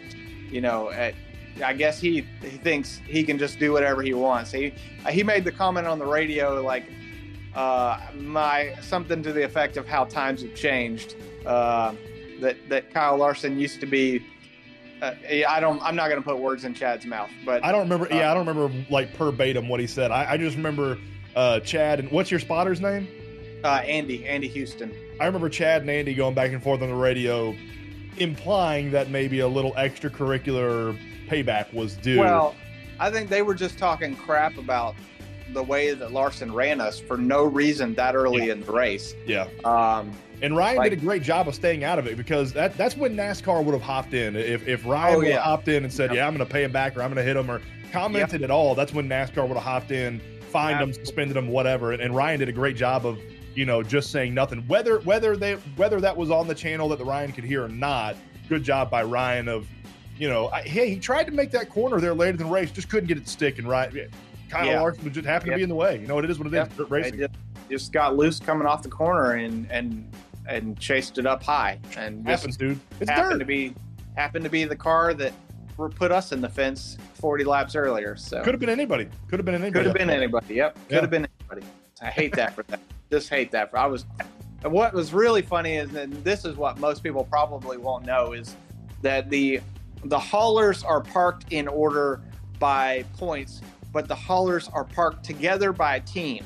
[0.49, 1.15] you know, at,
[1.63, 4.51] I guess he he thinks he can just do whatever he wants.
[4.51, 4.73] He
[5.09, 6.85] he made the comment on the radio like
[7.55, 11.15] uh, my something to the effect of how times have changed.
[11.45, 11.93] Uh,
[12.41, 14.23] that that Kyle Larson used to be.
[15.01, 15.13] Uh,
[15.47, 15.81] I don't.
[15.81, 18.07] I'm not going to put words in Chad's mouth, but I don't remember.
[18.09, 20.11] Yeah, I don't remember like verbatim what he said.
[20.11, 20.97] I, I just remember
[21.35, 23.07] uh, Chad and what's your spotter's name?
[23.63, 24.91] uh, Andy, Andy Houston.
[25.19, 27.55] I remember Chad and Andy going back and forth on the radio,
[28.17, 32.19] implying that maybe a little extracurricular payback was due.
[32.19, 32.55] Well,
[32.99, 34.95] I think they were just talking crap about
[35.53, 39.13] the way that Larson ran us for no reason that early in the race.
[39.25, 39.47] yeah.
[39.63, 40.11] Um,
[40.41, 42.95] And Ryan Like- did a great job of staying out of it because that that's
[42.95, 44.35] when NASCAR would have hopped in.
[44.35, 45.41] If if Ryan Oh, would have yeah.
[45.41, 46.15] hopped in and said, Yep.
[46.17, 47.59] "Yeah, I'm going to pay him back," or "I'm going to hit him," or
[47.91, 51.91] commented at all, that's when NASCAR would have hopped in, fined him, suspended him, whatever.
[51.93, 53.17] And, and Ryan did a great job of
[53.55, 54.59] you know just saying nothing.
[54.67, 57.69] Whether whether they whether that was on the channel that the Ryan could hear or
[57.69, 58.15] not,
[58.47, 59.65] good job by Ryan of
[60.17, 62.71] you know I, hey he tried to make that corner there later in the race,
[62.71, 63.91] just couldn't get it sticking right.
[64.49, 64.79] Kyle Yeah.
[64.81, 65.99] Larson just happened to be in the way.
[65.99, 66.57] You know it is what it is.
[66.57, 66.77] Yep.
[66.77, 67.19] dirt Racing.
[67.19, 67.33] just,
[67.69, 70.09] just got loose coming off the corner and and
[70.47, 72.79] and chased it up high and Happens, dude.
[73.01, 73.39] It's happened dirt.
[73.39, 73.73] to be
[74.15, 75.33] happened to be the car that
[75.95, 78.15] put us in the fence 40 laps earlier.
[78.15, 79.07] So Could have been anybody.
[79.29, 79.71] Could have been anybody.
[79.73, 80.55] Could have been anybody.
[80.55, 80.73] Yep.
[80.87, 81.01] Could Yeah.
[81.01, 81.67] have been anybody.
[82.01, 82.79] I hate that for that.
[83.11, 83.77] Just hate that for.
[83.77, 84.05] I was.
[84.63, 88.33] And what was really funny is, and this is what most people probably won't know,
[88.33, 88.55] is
[89.03, 89.59] that the
[90.09, 92.21] the haulers are parked in order
[92.59, 96.45] by points, but the haulers are parked together by a team.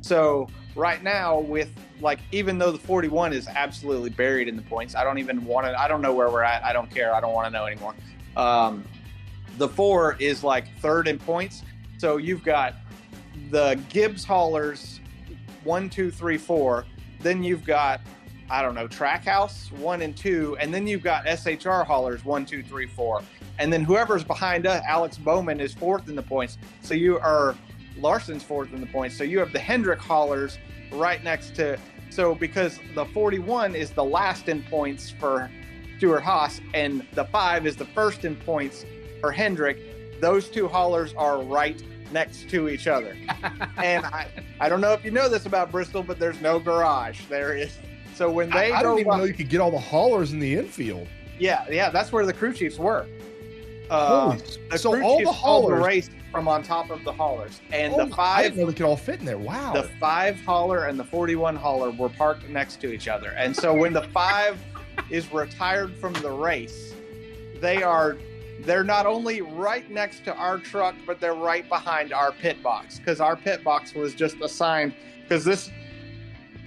[0.00, 4.94] So right now, with like, even though the 41 is absolutely buried in the points,
[4.94, 5.80] I don't even want to.
[5.80, 6.64] I don't know where we're at.
[6.64, 7.14] I don't care.
[7.14, 7.94] I don't want to know anymore.
[8.36, 8.84] Um,
[9.56, 11.62] the four is like third in points.
[11.96, 12.74] So you've got
[13.50, 15.00] the Gibbs haulers
[15.64, 16.84] one, two, three, four.
[17.20, 18.00] Then you've got
[18.50, 22.62] I don't know Trackhouse one and two, and then you've got SHR haulers one, two,
[22.62, 23.22] three, four,
[23.58, 26.58] and then whoever's behind us, Alex Bowman is fourth in the points.
[26.80, 27.54] So you are
[27.96, 29.16] Larson's fourth in the points.
[29.16, 30.58] So you have the Hendrick haulers
[30.92, 31.78] right next to.
[32.10, 35.50] So because the 41 is the last in points for
[35.98, 38.84] Stewart-Haas, and the five is the first in points
[39.20, 40.20] for Hendrick.
[40.20, 41.82] Those two haulers are right
[42.12, 43.16] next to each other.
[43.76, 44.28] and I,
[44.60, 47.22] I don't know if you know this about Bristol, but there's no garage.
[47.26, 47.76] There is.
[48.18, 50.32] So when they I go don't even up- know you could get all the haulers
[50.32, 51.06] in the infield.
[51.38, 53.06] yeah, yeah, that's where the crew chiefs were.
[53.88, 54.36] Uh,
[54.70, 58.02] the so all the haulers, race from on top of the haulers, and Oh, the
[58.02, 59.38] I didn't five, know they could all fit in there.
[59.38, 59.72] Wow.
[59.72, 63.30] the five hauler and the 41 hauler were parked next to each other.
[63.30, 64.58] And so when the five
[65.10, 66.92] is retired from the race,
[67.60, 68.18] they are
[68.62, 72.98] they're not only right next to our truck, but they're right behind our pit box
[72.98, 75.70] because our pit box was just assigned because this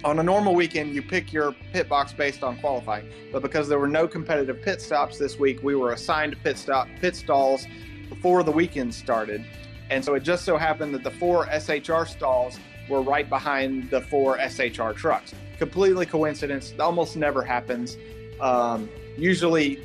[0.04, 3.78] on a normal weekend you pick your pit box based on qualifying but because there
[3.78, 7.66] were no competitive pit stops this week we were assigned pit stop pit stalls
[8.14, 9.44] before the weekend started.
[9.88, 14.02] And so it just so happened that the four shr stalls were right behind the
[14.02, 15.34] four shr trucks.
[15.58, 17.96] Completely coincidence almost never happens.
[18.40, 19.80] Um, usually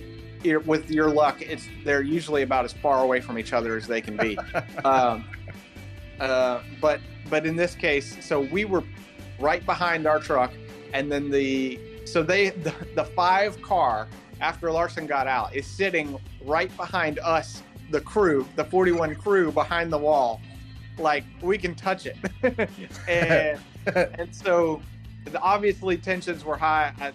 [0.65, 4.01] with your luck it's they're usually about as far away from each other as they
[4.01, 4.37] can be.
[4.85, 5.25] Um,
[6.19, 6.99] uh, but
[7.29, 8.83] but in this case so we were
[9.39, 10.51] right behind our truck,
[10.93, 14.07] and then the so they the, the five car
[14.39, 19.91] after Larson got out is sitting right behind us, the crew, the 41 crew behind
[19.91, 20.39] the wall,
[20.97, 22.17] like we can touch it,
[23.07, 23.59] and
[23.95, 24.81] and so
[25.41, 26.93] obviously tensions were high.
[26.99, 27.11] I,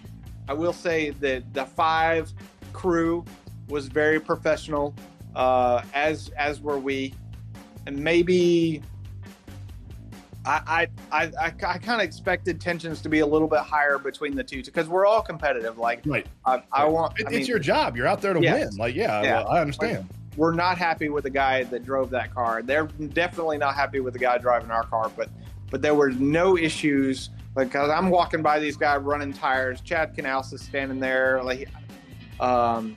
[0.47, 2.31] I will say that the five
[2.73, 3.23] crew
[3.69, 4.93] was very professional,
[5.35, 7.13] uh, as as were we,
[7.85, 8.81] and maybe
[10.45, 14.35] I I I, I kind of expected tensions to be a little bit higher between
[14.35, 15.77] the two because we're all competitive.
[15.77, 16.25] Like, right?
[16.45, 17.19] I, I want.
[17.19, 17.95] It, I it's your job.
[17.95, 18.71] You're out there to Yes.
[18.71, 18.77] win.
[18.77, 19.33] Like, yeah, Yeah.
[19.39, 20.07] well, I understand.
[20.35, 22.61] we're not happy with the guy that drove that car.
[22.61, 25.11] They're definitely not happy with the guy driving our car.
[25.15, 25.29] But
[25.71, 29.79] but there were no issues because I'm walking by these guys running tires.
[29.81, 31.69] Chad Knaus is standing there, like,
[32.39, 32.95] um,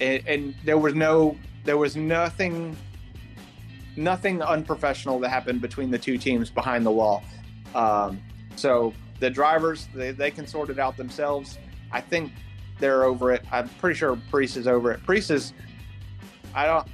[0.00, 2.76] and, and there was no there was nothing
[3.96, 7.22] nothing unprofessional that happened between the two teams behind the wall.
[7.74, 8.20] Um,
[8.56, 11.58] so the drivers they, they can sort it out themselves.
[11.92, 12.32] I think
[12.78, 13.44] they're over it.
[13.50, 15.02] I'm pretty sure Preece is over it.
[15.04, 15.52] Preece is
[16.54, 16.86] I don't.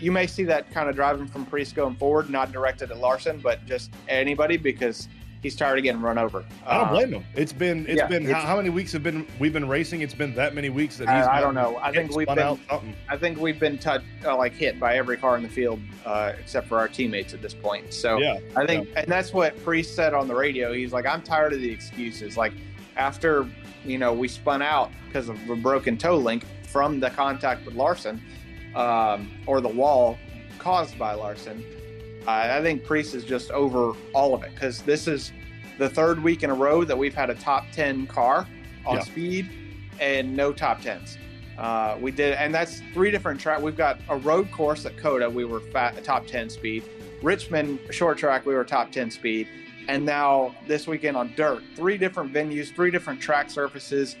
[0.00, 3.40] You may see that kind of driving from Preece going forward, not directed at Larson,
[3.40, 5.08] but just anybody because
[5.42, 6.44] he's tired of getting run over.
[6.66, 7.24] I don't Uh, blame him.
[7.34, 10.00] It's been it's yeah, been how, it's- how many weeks have been we've been racing?
[10.00, 11.26] It's been that many weeks that he's.
[11.26, 11.78] I, I don't know.
[11.82, 12.58] I think we've been.
[13.08, 16.32] I think we've been touched, uh, like hit by every car in the field, uh,
[16.38, 17.92] except for our teammates at this point.
[17.92, 20.72] So Yeah, I think, and that's what Preece said on the radio.
[20.72, 22.36] He's like, I'm tired of the excuses.
[22.36, 22.52] Like
[22.96, 23.46] after
[23.84, 27.74] you know we spun out because of a broken toe link from the contact with
[27.74, 28.22] Larson,
[28.74, 30.16] um, or the wall
[30.58, 31.64] caused by Larson.
[32.26, 35.32] I I think Preece is just over all of it because this is
[35.78, 38.46] the third week in a row that we've had a top ten car
[38.86, 39.02] on Yeah.
[39.02, 39.50] speed
[40.00, 41.18] and no top tens.
[41.58, 43.60] Uh, we did, and that's three different track.
[43.60, 45.28] We've got a road course at COTA.
[45.28, 46.82] We were fat, top ten speed.
[47.22, 48.46] Richmond short track.
[48.46, 49.46] We were top ten speed,
[49.88, 51.62] and now this weekend on dirt.
[51.76, 54.16] Three different venues, three different track surfaces,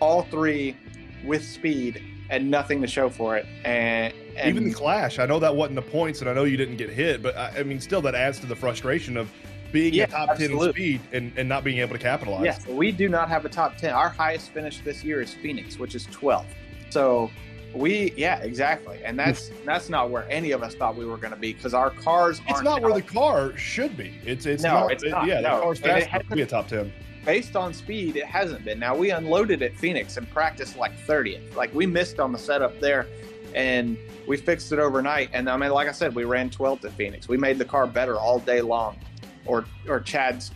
[0.00, 0.76] all three
[1.24, 3.46] with speed and nothing to show for it.
[3.64, 5.18] And, and Even the clash.
[5.18, 7.60] I know that wasn't the points, and I know you didn't get hit, but I,
[7.60, 9.30] I mean, still, that adds to the frustration of
[9.72, 12.44] being Yeah, a top ten speed and, and not being able to capitalize.
[12.44, 13.92] Yes, we do not have a top 10.
[13.94, 16.44] Our highest finish this year is Phoenix, which is 12.
[16.90, 17.30] So
[17.74, 19.00] we, yeah, exactly.
[19.02, 21.72] And that's that's not where any of us thought we were going to be because
[21.72, 22.50] our cars aren't.
[22.50, 24.12] It's not where the car should be.
[24.26, 24.92] It's it's No, not.
[24.92, 25.56] it's not, Yeah, no.
[25.56, 26.92] the car's fast enough to be a top ten.
[27.24, 28.78] based on speed, it hasn't been.
[28.78, 31.56] Now we unloaded at Phoenix and practiced like 30th.
[31.56, 33.06] Like we missed on the setup there,
[33.54, 35.30] and we fixed it overnight.
[35.32, 37.28] And I mean, like I said, we ran 12th at Phoenix.
[37.28, 38.98] We made the car better all day long,
[39.46, 40.50] or or Chad's,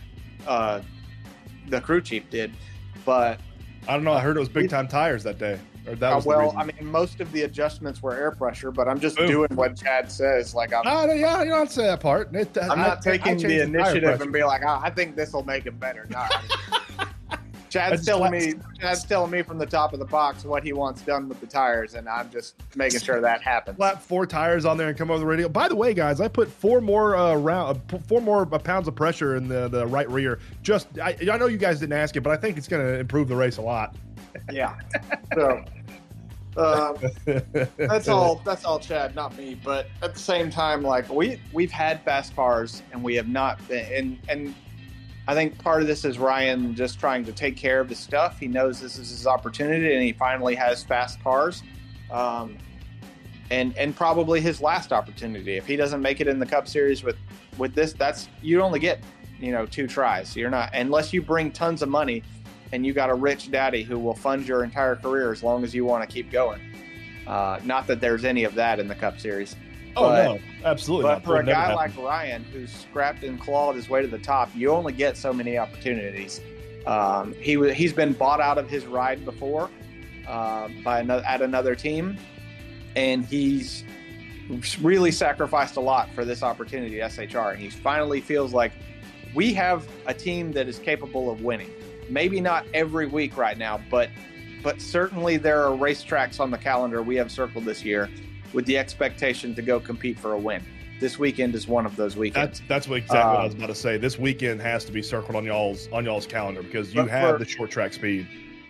[0.47, 0.81] uh,
[1.67, 2.51] the crew chief did.
[3.05, 3.39] But
[3.87, 4.13] I don't know.
[4.13, 5.59] I heard it was big time tires that day.
[5.87, 6.53] Or that uh, was the well.
[6.57, 8.71] I mean, most of the adjustments were air pressure.
[8.71, 10.53] But I'm just doing what Chad says.
[10.53, 10.83] Like I'm.
[10.83, 12.35] No, no, yeah, you don't say that part.
[12.35, 14.23] It, I'm I- not I taking changed the initiative pressure.
[14.23, 16.05] and be like, oh, I think this will make it better.
[16.09, 16.25] No.
[17.69, 21.01] Chad's telling me, Chad's telling me from the top of the box what he wants
[21.01, 23.77] done with the tires, and I'm just making sure that happens.
[23.77, 25.49] slap four tires on there and come over the radio.
[25.49, 28.87] By the way, guys, I put four more uh, round, uh, four more uh, pounds
[28.87, 30.39] of pressure in the, the right rear.
[30.63, 32.99] Just I, I know you guys didn't ask it, but I think it's going to
[32.99, 33.95] improve the race a lot.
[34.51, 34.77] Yeah.
[35.35, 35.63] So
[36.57, 36.95] um,
[37.77, 38.41] that's all.
[38.43, 39.59] That's all, Chad, not me.
[39.63, 43.65] But at the same time, like we we've had fast cars, and we have not
[43.67, 43.91] been.
[43.93, 44.55] And and
[45.27, 48.39] I think part of this is Ryan just trying to take care of his stuff.
[48.39, 51.63] He knows this is his opportunity, and he finally has fast cars.
[52.09, 52.57] Um,
[53.49, 55.57] and and probably his last opportunity.
[55.57, 57.17] If he doesn't make it in the Cup Series with
[57.57, 59.01] with this, that's you only get
[59.39, 60.35] you know two tries.
[60.35, 62.23] You're not unless you bring tons of money
[62.73, 65.73] and you got a rich daddy who will fund your entire career as long as
[65.73, 66.61] you want to keep going.
[67.25, 69.55] Uh, not that there's any of that in the Cup Series,
[69.97, 71.23] Oh But- no, absolutely but not.
[71.23, 74.69] for a guy like Ryan who's scrapped and clawed his way to the top, you
[74.71, 76.39] only get so many opportunities.
[76.85, 79.69] Um, he he's been bought out of his ride before
[80.27, 82.17] uh, by another, at another team,
[82.95, 83.83] and he's
[84.81, 87.51] really sacrificed a lot for this opportunity at SHR.
[87.53, 88.71] And he finally feels like
[89.35, 91.69] we have a team that is capable of winning.
[92.09, 94.09] Maybe not every week right now, but
[94.63, 98.09] but certainly there are racetracks on the calendar we have circled this year
[98.53, 100.63] with the expectation to go compete for a win.
[100.99, 102.59] This weekend is one of those weekends.
[102.59, 103.97] That's that's what exactly what I was Um, about to say.
[103.97, 107.37] This weekend has to be circled on y'all's on y'all's calendar because you have for-
[107.37, 108.27] the short track speed.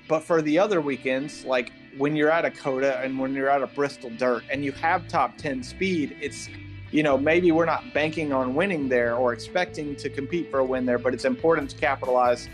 [0.07, 3.61] But for the other weekends, like when you're at a COTA and when you're at
[3.61, 6.47] a Bristol Dirt and you have top 10 speed, it's,
[6.91, 10.63] you know, maybe we're not banking on winning there or expecting to compete for a
[10.63, 12.47] win there, but it's important to capitalize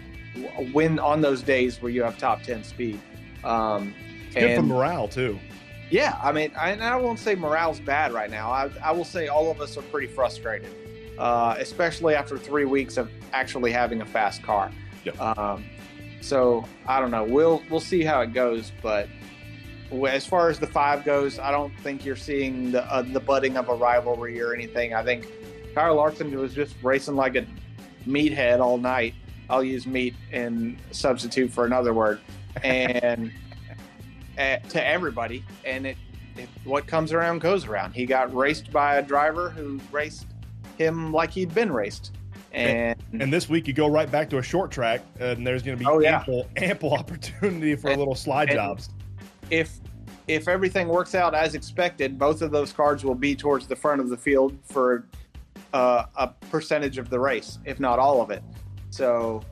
[0.73, 2.99] win on those days where you have top 10 speed.
[3.43, 3.93] Um,
[4.33, 5.39] good for and morale too.
[5.89, 8.49] Yeah, I mean, I, and I won't say morale's bad right now.
[8.51, 10.71] I, I will say all of us are pretty frustrated,
[11.17, 14.71] uh, especially after three weeks of actually having a fast car.
[15.05, 15.19] Yep.
[15.19, 15.65] Um,
[16.21, 17.23] so I don't know.
[17.23, 19.07] We'll we'll see how it goes, but
[20.07, 23.57] as far as the five goes, I don't think you're seeing the uh, the budding
[23.57, 24.93] of a rivalry or anything.
[24.93, 25.27] I think
[25.75, 27.45] Kyle Larson was just racing like a
[28.07, 29.13] meathead all night.
[29.49, 32.19] I'll use meat and substitute for another word,
[32.63, 33.31] and
[34.37, 35.43] uh, to everybody.
[35.65, 35.97] And it,
[36.37, 37.93] it what comes around goes around.
[37.93, 40.27] He got raced by a driver who raced
[40.77, 42.13] him like he'd been raced,
[42.51, 45.77] and And this week you go right back to a short track, and there's going
[45.77, 46.17] to be Oh, yeah.
[46.17, 48.89] ample ample opportunity for And- little slide jobs.
[49.51, 49.79] if
[50.27, 53.99] if everything works out as expected, both of those cards will be towards the front
[53.99, 55.05] of the field for
[55.73, 58.41] uh, a percentage of the race, if not all of it.
[58.89, 59.43] So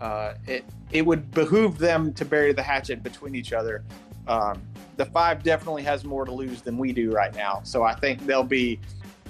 [0.00, 3.84] uh, it it would behoove them to bury the hatchet between each other.
[4.26, 4.62] Um,
[4.96, 8.26] the five definitely has more to lose than we do right now, so I think
[8.26, 8.80] they'll be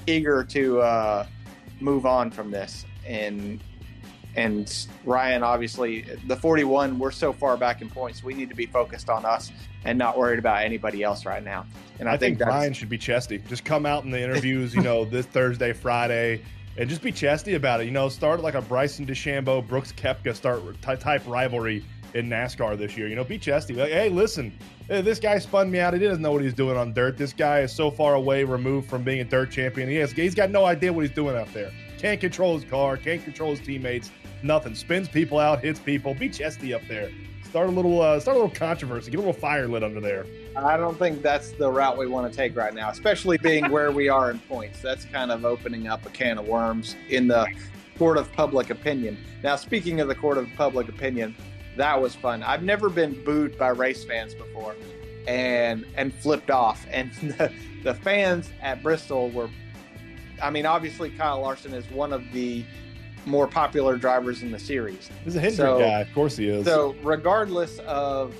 [0.07, 1.27] eager to uh,
[1.81, 2.85] move on from this.
[3.07, 3.61] And
[4.37, 8.67] and Ryan, obviously, the 41, we're so far back in points, we need to be
[8.67, 9.51] focused on us
[9.85, 11.67] and not worried about anybody else right now.
[11.99, 13.39] And I, I, think, that's, Ryan should be chesty.
[13.49, 16.43] Just come out in the interviews, you know, this Thursday, Friday,
[16.77, 17.85] and just be chesty about it.
[17.85, 22.77] You know, start like a Bryson DeChambeau, Brooks Koepka start ty- type rivalry in NASCAR
[22.77, 23.09] this year.
[23.09, 23.75] You know, be chesty.
[23.75, 24.53] Like, hey, listen,
[24.89, 25.95] this guy spun me out.
[25.95, 27.17] He doesn't know what he's doing on dirt.
[27.17, 29.89] This guy is so far away removed from being a dirt champion.
[29.89, 31.71] He has, he's got no idea what he's doing out there.
[31.99, 32.97] Can't control his car.
[32.97, 34.11] Can't control his teammates.
[34.43, 34.75] Nothing.
[34.75, 35.61] Spins people out.
[35.61, 36.15] Hits people.
[36.15, 37.11] Be chesty up there.
[37.51, 38.01] Start a little.
[38.01, 39.11] Uh, start a little controversy.
[39.11, 40.25] Get a little fire lit under there.
[40.55, 43.91] I don't think that's the route we want to take right now, especially being where
[43.91, 44.81] we are in points.
[44.81, 47.49] That's kind of opening up a can of worms in the
[47.99, 49.19] court of public opinion.
[49.43, 51.35] Now, speaking of the court of public opinion,
[51.77, 52.45] that was fun.
[52.45, 54.77] I've never been booed by race fans before
[55.27, 56.87] and and flipped off.
[56.89, 59.51] And the, the fans at Bristol were
[60.41, 62.65] I mean, obviously Kyle Larson is one of the
[63.27, 65.11] more popular drivers in the series.
[65.25, 66.01] He's a Hendrick So- guy.
[66.01, 66.65] Of course he is.
[66.65, 68.35] So, regardless of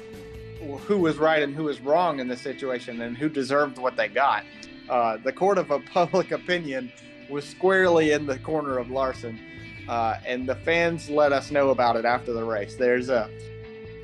[0.87, 4.09] who was right and who was wrong in this situation and who deserved what they
[4.09, 4.45] got,
[4.89, 6.93] uh, the court of a public opinion
[7.29, 9.39] was squarely in the corner of Larson,
[9.89, 12.75] uh, and the fans let us know about it after the race.
[12.75, 13.31] There's a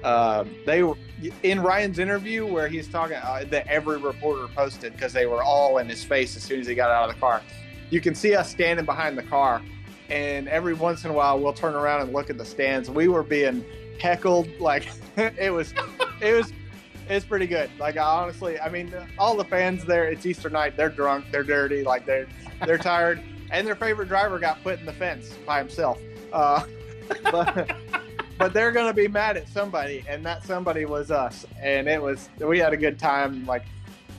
[0.05, 0.95] uh, they were
[1.43, 5.79] in Ryan's interview where he's talking uh, that every reporter posted because they were all
[5.79, 7.43] in his face as soon as he got out of the car.
[7.91, 9.63] You can see us standing behind the car,
[10.11, 12.91] and every once in a while we'll turn around and look at the stands.
[12.91, 13.65] We were being
[14.01, 15.73] heckled like it was,
[16.21, 16.53] it was,
[17.09, 17.71] it's pretty good.
[17.79, 20.05] Like I honestly, I mean, all the fans there.
[20.11, 20.77] It's Easter night.
[20.77, 21.27] They're drunk.
[21.31, 21.85] They're dirty.
[21.85, 22.27] Like they're
[22.65, 26.01] they're tired, and their favorite driver got put in the fence by himself.
[26.33, 26.65] Uh,
[27.31, 27.77] but
[28.39, 31.47] but they're gonna be mad at somebody, and that somebody was us.
[31.61, 33.47] And it was we had a good time.
[33.47, 33.65] Like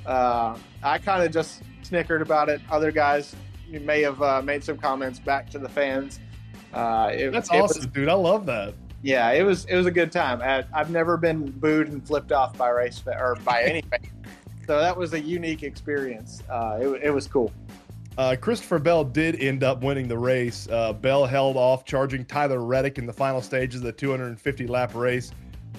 [0.06, 2.62] uh, I kind of just snickered about it.
[2.70, 3.36] Other guys
[3.72, 6.20] may have uh, made some comments back to the fans.
[6.74, 8.10] Uh, it, That's it was- awesome, dude.
[8.10, 8.74] I love that.
[9.04, 10.42] yeah, it was it was a good time.
[10.42, 14.10] I, I've never been booed and flipped off by race or by anything,
[14.68, 16.44] so that was a unique experience.
[16.50, 17.52] Uh, it, it was cool.
[18.18, 20.68] Uh, Christopher Bell did end up winning the race.
[20.72, 24.96] Uh, Bell held off, charging Tyler Reddick in the final stages of the 250 lap
[24.96, 25.32] race.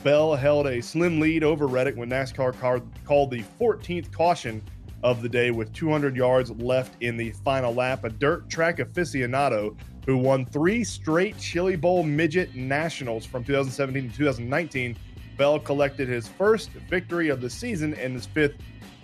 [0.04, 4.62] Bell held a slim lead over Reddick when NASCAR car- called the 14th caution
[5.02, 8.04] of the day with 200 yards left in the final lap.
[8.04, 14.16] A dirt track aficionado who won three straight Chili Bowl midget nationals from 2017 to
[14.16, 14.96] 2019.
[15.36, 18.56] Bell collected his first victory of the season and his fifth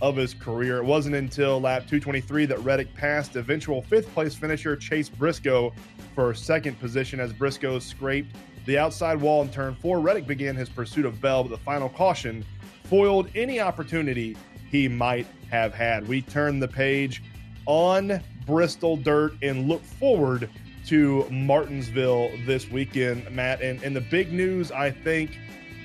[0.02, 0.78] of his career.
[0.78, 5.72] It wasn't until lap 223 that Reddick passed eventual fifth place finisher Chase Briscoe
[6.14, 8.34] for second position as Briscoe scraped
[8.66, 10.00] the outside wall in turn four.
[10.00, 12.44] Reddick began his pursuit of Bell, but the final caution
[12.84, 14.36] foiled any opportunity
[14.70, 16.08] he might have had.
[16.08, 17.22] We turn the page
[17.66, 20.50] on Bristol Dirt and look forward
[20.86, 23.62] to Martinsville this weekend, Matt.
[23.62, 25.38] And, and the big news, I think,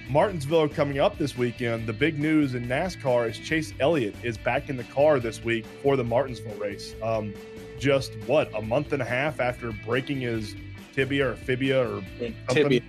[0.10, 1.86] Martinsville coming up this weekend.
[1.88, 5.66] The big news in NASCAR is Chase Elliott is back in the car this week
[5.84, 6.96] for the Martinsville race.
[7.04, 7.34] Um,
[7.78, 10.56] just what a month and a half after breaking his
[10.94, 12.04] tibia or fibia or.
[12.50, 12.82] Tibia,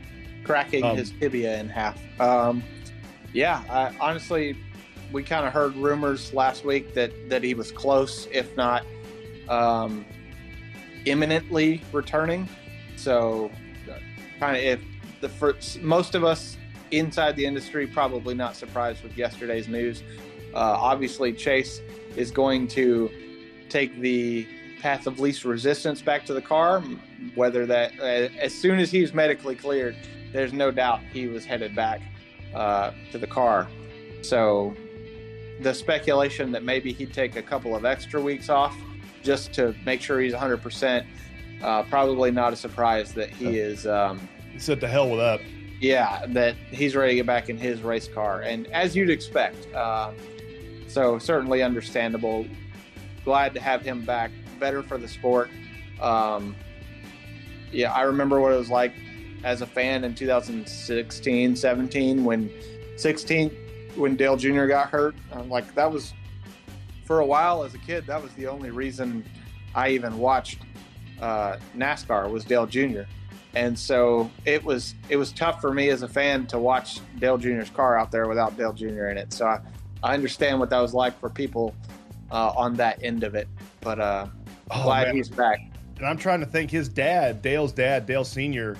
[0.44, 2.00] cracking Um, his tibia in half.
[2.18, 2.62] Um,
[3.34, 4.56] yeah, I, honestly,
[5.12, 8.84] we kind of heard rumors last week that that he was close, if not
[9.48, 10.04] um,
[11.04, 12.48] imminently returning.
[12.96, 13.50] So,
[14.38, 14.80] kind of if
[15.20, 16.56] the first, most of us
[16.90, 20.02] inside the industry probably not surprised with yesterday's news.
[20.54, 21.80] Uh, obviously, Chase
[22.16, 23.10] is going to
[23.68, 24.46] take the
[24.80, 26.82] path of least resistance back to the car.
[27.34, 29.96] Whether that, uh, as soon as he's medically cleared,
[30.32, 32.00] there's no doubt he was headed back
[32.54, 33.68] uh, to the car.
[34.22, 34.74] So,
[35.60, 38.76] the speculation that maybe he'd take a couple of extra weeks off
[39.22, 41.06] just to make sure he's 100%,
[41.62, 43.86] uh, probably not a surprise that he is.
[43.86, 45.40] Um, he said to hell with that.
[45.80, 49.72] Yeah, that he's ready to get back in his race car, and as you'd expect.
[49.74, 50.12] Uh,
[50.88, 52.46] so certainly understandable.
[53.24, 54.30] Glad to have him back.
[54.58, 55.50] Better for the sport.
[56.00, 56.56] Um,
[57.70, 58.92] yeah, I remember what it was like
[59.44, 62.50] as a fan in 2016, 17 when
[62.96, 63.50] 16
[63.96, 64.66] when Dale Jr.
[64.66, 65.14] got hurt.
[65.32, 66.12] I'm like that was
[67.04, 68.06] for a while as a kid.
[68.06, 69.24] That was the only reason
[69.74, 70.58] I even watched
[71.20, 73.02] uh, NASCAR was Dale Jr.
[73.54, 77.36] And so it was it was tough for me as a fan to watch Dale
[77.36, 79.08] Jr.'s car out there without Dale Jr.
[79.08, 79.32] in it.
[79.32, 79.60] So I,
[80.02, 81.74] I understand what that was like for people
[82.30, 83.48] uh, on that end of it.
[83.80, 84.26] But uh,
[84.70, 85.16] oh, glad man.
[85.16, 85.60] he's back.
[85.98, 88.76] And I'm trying to think his dad, Dale's dad, Dale Sr.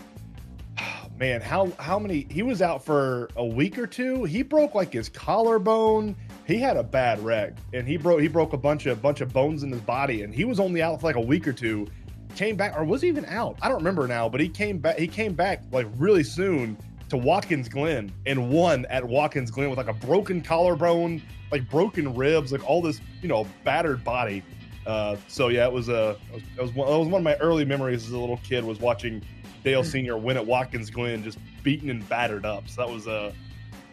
[1.21, 2.27] Man, how how many?
[2.31, 4.25] He was out for a week or two.
[4.25, 6.17] He broke like his collarbone.
[6.47, 9.31] He had a bad wreck, and he broke he broke a bunch of bunch of
[9.31, 11.87] bones in his body, and he was only out for like a week or two
[12.37, 13.59] came back, or was he even out?
[13.61, 14.99] I don't remember now, but he came back.
[14.99, 16.79] He came back like really soon
[17.11, 21.21] to Watkins Glen and won at Watkins Glen with like a broken collarbone,
[21.53, 24.43] like broken ribs, like all this, you know, battered body.
[24.87, 27.25] Uh, so yeah, it was a it was, it was, one, it was one of
[27.25, 29.23] my early memories as a little kid was watching
[29.65, 32.69] Dale Senior win at Watkins Glen, just beaten and battered up.
[32.69, 33.33] So that was a uh,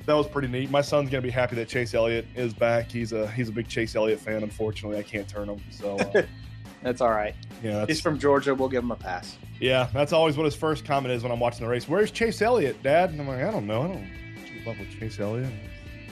[0.06, 0.72] that was pretty neat.
[0.72, 2.90] My son's gonna be happy that Chase Elliott is back.
[2.92, 4.44] He's a he's a big Chase Elliott fan.
[4.44, 5.62] Unfortunately, I can't turn him.
[5.70, 6.24] So uh,
[6.82, 7.36] That's all right.
[7.64, 8.54] Yeah, he's from Georgia.
[8.54, 9.38] We'll give him a pass.
[9.60, 11.88] Yeah, that's always what his first comment is when I'm watching the race.
[11.88, 13.10] Where's Chase Elliott, Dad?
[13.10, 13.84] And I'm like, I don't know.
[13.84, 14.10] I don't
[14.46, 15.52] keep up with Chase Elliott.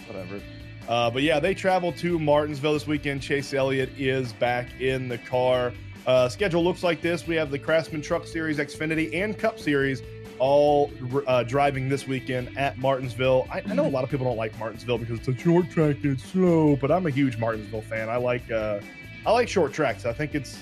[0.08, 0.42] Whatever.
[0.88, 3.22] Uh, but yeah, they travel to Martinsville this weekend.
[3.22, 5.72] Chase Elliott is back in the car.
[6.06, 10.02] Uh, schedule looks like this: we have the Craftsman Truck Series, Xfinity, and Cup Series
[10.38, 10.92] all
[11.28, 13.48] uh, driving this weekend at Martinsville.
[13.52, 15.98] I, I, know a lot of people don't like Martinsville because it's a short track
[16.04, 18.10] it's slow, but I'm a huge Martinsville fan.
[18.10, 18.80] I like uh,
[19.26, 20.06] I like short tracks.
[20.06, 20.60] I think it's,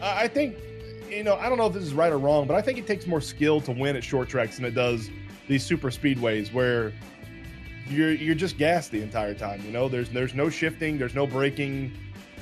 [0.00, 0.56] I think,
[1.08, 2.86] you know, I don't know if this is right or wrong, but I think it
[2.86, 5.10] takes more skill to win at short tracks than it does
[5.46, 6.92] these super speedways where
[7.88, 9.62] you're you're just gassed the entire time.
[9.64, 11.92] You know, there's there's no shifting, there's no braking.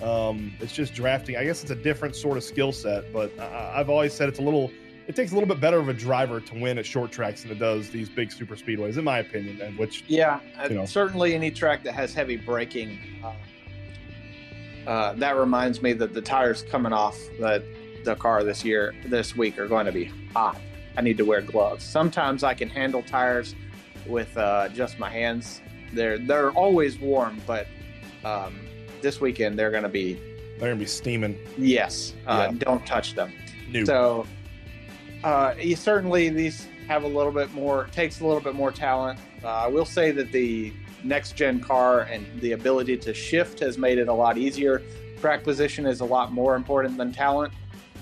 [0.03, 1.37] Um, it's just drafting.
[1.37, 4.39] I guess it's a different sort of skill set, but I, I've always said it's
[4.39, 4.71] a little.
[5.07, 7.51] It takes a little bit better of a driver to win at short tracks than
[7.51, 9.61] it does these big super speedways, in my opinion.
[9.61, 10.39] And which, yeah,
[10.69, 10.87] you know.
[10.87, 12.99] certainly any track that has heavy braking.
[13.25, 13.33] Uh,
[14.87, 17.63] uh, that reminds me that the tires coming off the,
[18.05, 20.61] the car this year, this week, are going to be hot.
[20.97, 21.85] I need to wear gloves.
[21.85, 23.55] Sometimes I can handle tires
[24.07, 25.61] with uh, just my hands.
[25.93, 27.67] They're they're always warm, but
[28.25, 28.61] um,
[29.03, 30.15] this weekend they're going to be
[30.59, 31.39] they're going to be steaming.
[31.57, 32.59] Yes, uh, yeah.
[32.59, 33.33] don't touch them.
[33.85, 34.27] So,
[35.25, 39.19] uh, you certainly these have a little bit more takes a little bit more talent.
[39.43, 40.73] Uh, I will say that the
[41.03, 44.83] next gen car and the ability to shift has made it a lot easier.
[45.21, 47.53] Track position is a lot more important than talent.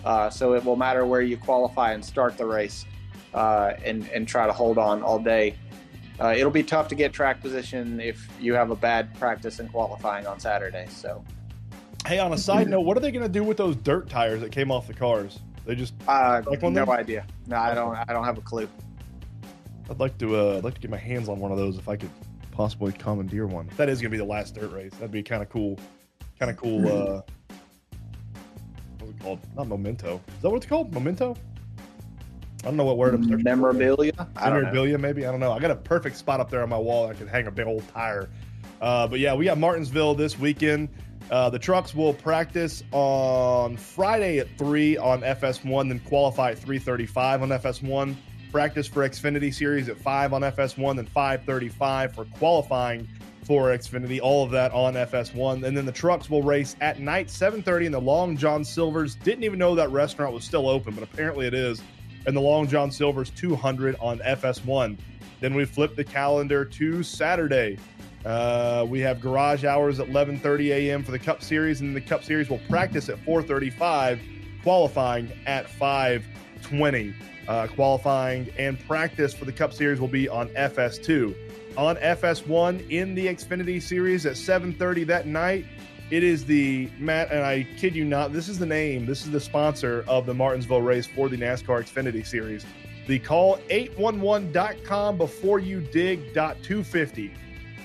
[0.04, 2.86] Uh, so it will matter where you qualify and start the race
[3.34, 5.56] uh, and, and try to hold on all day.
[6.20, 9.68] Uh, it'll be tough to get track position if you have a bad practice in
[9.68, 10.86] qualifying on Saturday.
[10.90, 11.24] So,
[12.06, 14.40] hey, on a side note, what are they going to do with those dirt tires
[14.40, 15.38] that came off the cars?
[15.64, 16.90] They just uh, like no them?
[16.90, 17.26] idea.
[17.46, 17.94] No, I don't.
[17.94, 18.68] I don't have a clue.
[19.90, 20.36] I'd like to.
[20.36, 22.10] Uh, I'd like to get my hands on one of those if I could
[22.50, 23.70] possibly commandeer one.
[23.76, 24.92] That is going to be the last dirt race.
[24.94, 25.78] That'd be kind of cool.
[26.40, 26.88] Kind of cool.
[26.88, 27.22] Uh,
[28.98, 29.40] what's it called?
[29.54, 30.20] Not memento.
[30.36, 30.92] Is that what it's called?
[30.92, 31.36] Memento.
[32.62, 34.12] I don't know what word I'm searching Memorabilia.
[34.12, 34.26] For.
[34.40, 35.24] Memorabilia, maybe.
[35.24, 35.52] I don't know.
[35.52, 37.08] I got a perfect spot up there on my wall.
[37.08, 38.28] I could hang a big old tire.
[38.80, 40.88] Uh, but yeah, we got Martinsville this weekend.
[41.30, 47.42] Uh, the trucks will practice on Friday at three on FS1, then qualify at 3:35
[47.42, 48.16] on FS1
[48.50, 53.08] practice for Xfinity Series at 5 on FS1, then 535 for qualifying
[53.44, 54.20] for Xfinity.
[54.20, 55.64] All of that on FS1.
[55.64, 59.14] And then the trucks will race at night, 730 in the Long John Silver's.
[59.16, 61.82] Didn't even know that restaurant was still open, but apparently it is.
[62.26, 64.98] And the Long John Silver's 200 on FS1.
[65.40, 67.78] Then we flip the calendar to Saturday.
[68.24, 71.02] Uh, we have garage hours at 11:30 a.m.
[71.04, 74.18] for the Cup Series, and the Cup Series will practice at 4:35,
[74.62, 77.14] qualifying at 5:20.
[77.46, 81.34] Uh, qualifying and practice for the Cup Series will be on FS2.
[81.76, 85.64] on FS1 in the Xfinity Series at 7:30 that night.
[86.10, 89.30] It is the Matt, and I kid you not, this is the name, this is
[89.30, 92.64] the sponsor of the Martinsville race for the NASCAR Xfinity Series.
[93.06, 97.34] The call 811.com before you dig dot 250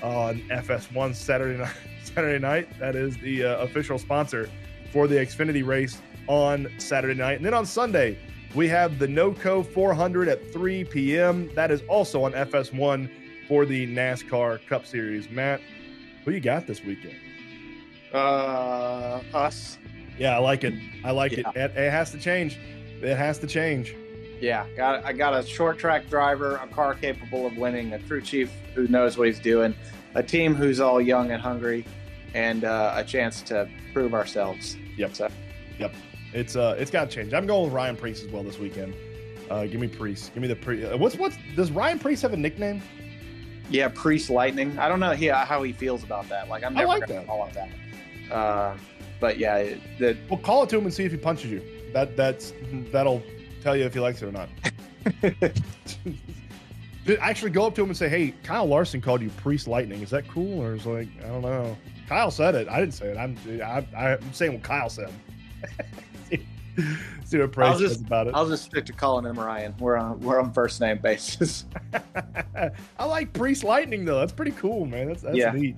[0.01, 1.76] on FS1 Saturday night.
[2.03, 2.80] Saturday night.
[2.80, 4.49] That is the uh, official sponsor
[4.91, 7.38] for the Xfinity race on Saturday night.
[7.38, 8.17] And then on Sunday,
[8.55, 11.49] we have the NOCO 400 at 3 p.m.
[11.55, 13.09] That is also on FS1
[13.49, 15.30] for the NASCAR Cup Series.
[15.30, 15.59] Matt,
[16.24, 17.15] who you got this weekend?
[18.14, 19.78] Uh, us.
[20.18, 20.74] Yeah, I like it.
[21.03, 21.49] I like Yeah.
[21.55, 21.72] it.
[21.72, 21.78] it.
[21.78, 22.57] It has to change.
[23.01, 23.95] It has to change.
[24.39, 28.22] Yeah, got I got a short track driver, a car capable of winning, a crew
[28.22, 29.74] chief who knows what he's doing,
[30.16, 31.86] a team who's all young and hungry,
[32.34, 34.76] and uh, a chance to prove ourselves.
[34.97, 35.16] Yep.
[35.16, 35.30] So
[36.34, 37.34] It's uh, it's got to change.
[37.34, 38.93] I'm going with Ryan Preece as well this weekend.
[39.49, 40.30] Uh, give me Preece.
[40.34, 40.86] Give me the Preece.
[40.86, 42.82] Uh, what's what's does Ryan Preece have a nickname?
[43.70, 44.78] yeah, Preece Lightning.
[44.78, 46.49] I don't know he, how he feels about that.
[46.49, 47.28] Like I'm I never like gonna that.
[47.28, 47.70] call it that.
[48.32, 48.76] Uh,
[49.19, 51.61] but yeah, it, the Well, call it to him and see if he punches you.
[51.93, 52.53] That that's
[52.91, 53.21] that'll
[53.61, 54.49] tell you if he likes it or not.
[57.19, 60.01] Actually, go up to him and say, "Hey, Kyle Larson called you Preece Lightning.
[60.01, 61.76] Is that cool?" Or is like, I don't know.
[62.07, 62.67] Kyle said it.
[62.69, 63.17] I didn't say it.
[63.17, 65.11] I'm I, I'm saying what Kyle said.
[66.30, 66.45] see,
[67.26, 68.36] see what Preece I'll just- says about it.
[68.36, 69.76] I'll just stick to calling him Ryan.
[69.80, 71.65] We're on we're on first name basis.
[72.97, 74.19] I like Preece Lightning though.
[74.19, 75.07] That's pretty cool, man.
[75.07, 75.51] That's that's Yeah.
[75.51, 75.76] neat.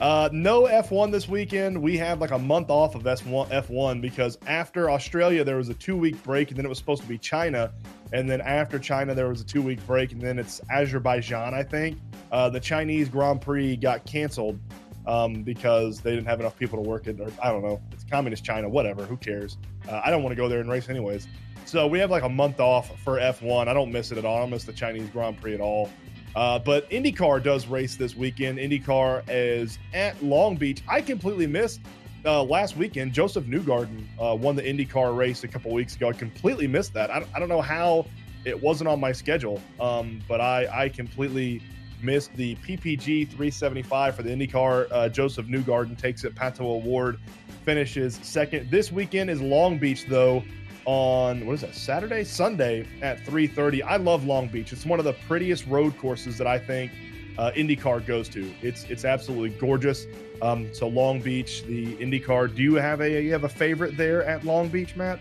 [0.00, 1.80] Uh, no F1 this weekend.
[1.80, 5.74] We have like a month off of S1 F1 because after Australia there was a
[5.74, 7.70] two week break, and then it was supposed to be China,
[8.14, 11.52] and then after China there was a two week break, and then it's Azerbaijan.
[11.52, 11.98] I think
[12.32, 14.58] uh, the Chinese Grand Prix got canceled
[15.06, 17.78] um, because they didn't have enough people to work it, or I don't know.
[17.92, 19.04] It's communist China, whatever.
[19.04, 19.58] Who cares?
[19.86, 21.28] Uh, I don't want to go there and race anyways.
[21.66, 23.68] So we have like a month off for F1.
[23.68, 24.38] I don't miss it at all.
[24.38, 25.90] I don't miss the Chinese Grand Prix at all.
[26.34, 28.58] Uh, but IndyCar does race this weekend.
[28.58, 30.82] IndyCar is at Long Beach.
[30.88, 31.80] I completely missed
[32.24, 33.12] uh, last weekend.
[33.12, 36.08] Josef Newgarden uh, won the IndyCar race a couple weeks ago.
[36.08, 37.10] I completely missed that.
[37.10, 38.06] I, I don't know how
[38.44, 41.62] it wasn't on my schedule, um, but I, I completely
[42.02, 44.86] missed the PPG 375 for the IndyCar.
[44.90, 46.34] Uh, Josef Newgarden takes it.
[46.34, 47.18] Pato O'Ward
[47.64, 48.70] finishes second.
[48.70, 50.42] This weekend is Long Beach, though
[50.90, 52.24] on what is that saturday?
[52.24, 54.72] Sunday at 3.30 i love long beach.
[54.72, 56.90] It's one of the prettiest road courses that i think
[57.38, 58.52] uh, indycar goes to.
[58.60, 60.06] It's it's absolutely gorgeous.
[60.42, 64.24] Um, so long beach the indycar do you have a you have a favorite there
[64.24, 65.20] at long beach matt?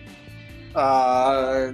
[0.74, 1.74] Uh,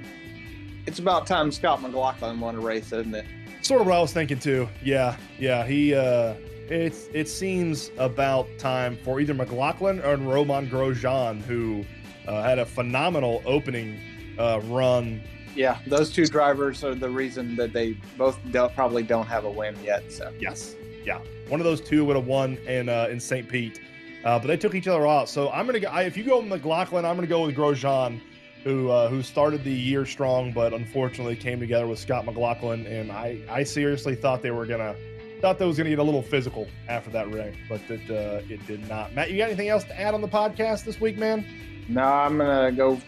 [0.86, 3.26] it's about time Scott McLaughlin won a race, isn't it?
[3.62, 4.68] sort of what i was thinking too.
[4.84, 6.36] Yeah yeah he uh
[6.70, 11.86] it's it seems about time for either mclaughlin or Romain Grosjean who
[12.28, 14.00] uh, had a phenomenal opening
[14.38, 15.22] uh, run
[15.56, 19.50] Yeah, those two drivers are the reason that they both don't, probably don't have a
[19.50, 20.12] win yet.
[20.12, 21.20] So Yes, yeah.
[21.48, 23.48] One of those two would have won in uh, in St.
[23.48, 23.80] Pete,
[24.24, 25.30] uh, but they took each other out.
[25.30, 25.88] So I'm gonna go.
[25.90, 28.20] I, if you go with McLaughlin, I'm gonna go with Grosjean,
[28.64, 33.12] who uh, who started the year strong, but unfortunately came together with Scott McLaughlin, and
[33.12, 34.96] I I seriously thought they were gonna
[35.40, 38.66] thought that was gonna get a little physical after that race, but it uh, it
[38.66, 39.14] did not.
[39.14, 41.46] Matt, you got anything else to add on the podcast this week, man?
[41.88, 43.00] No, I'm gonna go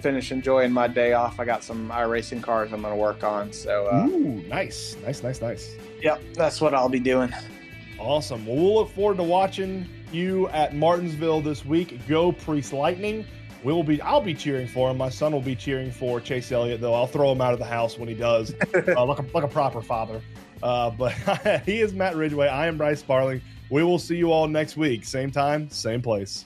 [0.00, 1.40] finish enjoying my day off.
[1.40, 3.52] I got some iRacing cars I'm gonna work on.
[3.52, 5.74] So uh, Ooh, nice, nice, nice, nice.
[6.02, 7.32] yep, that's what I'll be doing.
[7.98, 8.46] Awesome.
[8.46, 12.00] Well, we'll look forward to watching you at Martinsville this week.
[12.06, 13.26] Go Preece Lightning.
[13.64, 14.00] We will be.
[14.02, 14.98] I'll be cheering for him.
[14.98, 16.94] My son will be cheering for Chase Elliott, though.
[16.94, 19.48] I'll throw him out of the house when he does, uh, like a like a
[19.48, 20.22] proper father.
[20.62, 21.12] Uh, but
[21.66, 22.46] he is Matt Ridgway.
[22.46, 23.40] I am Bryce Sparling.
[23.70, 25.04] We will see you all next week.
[25.04, 26.44] Same time, same place.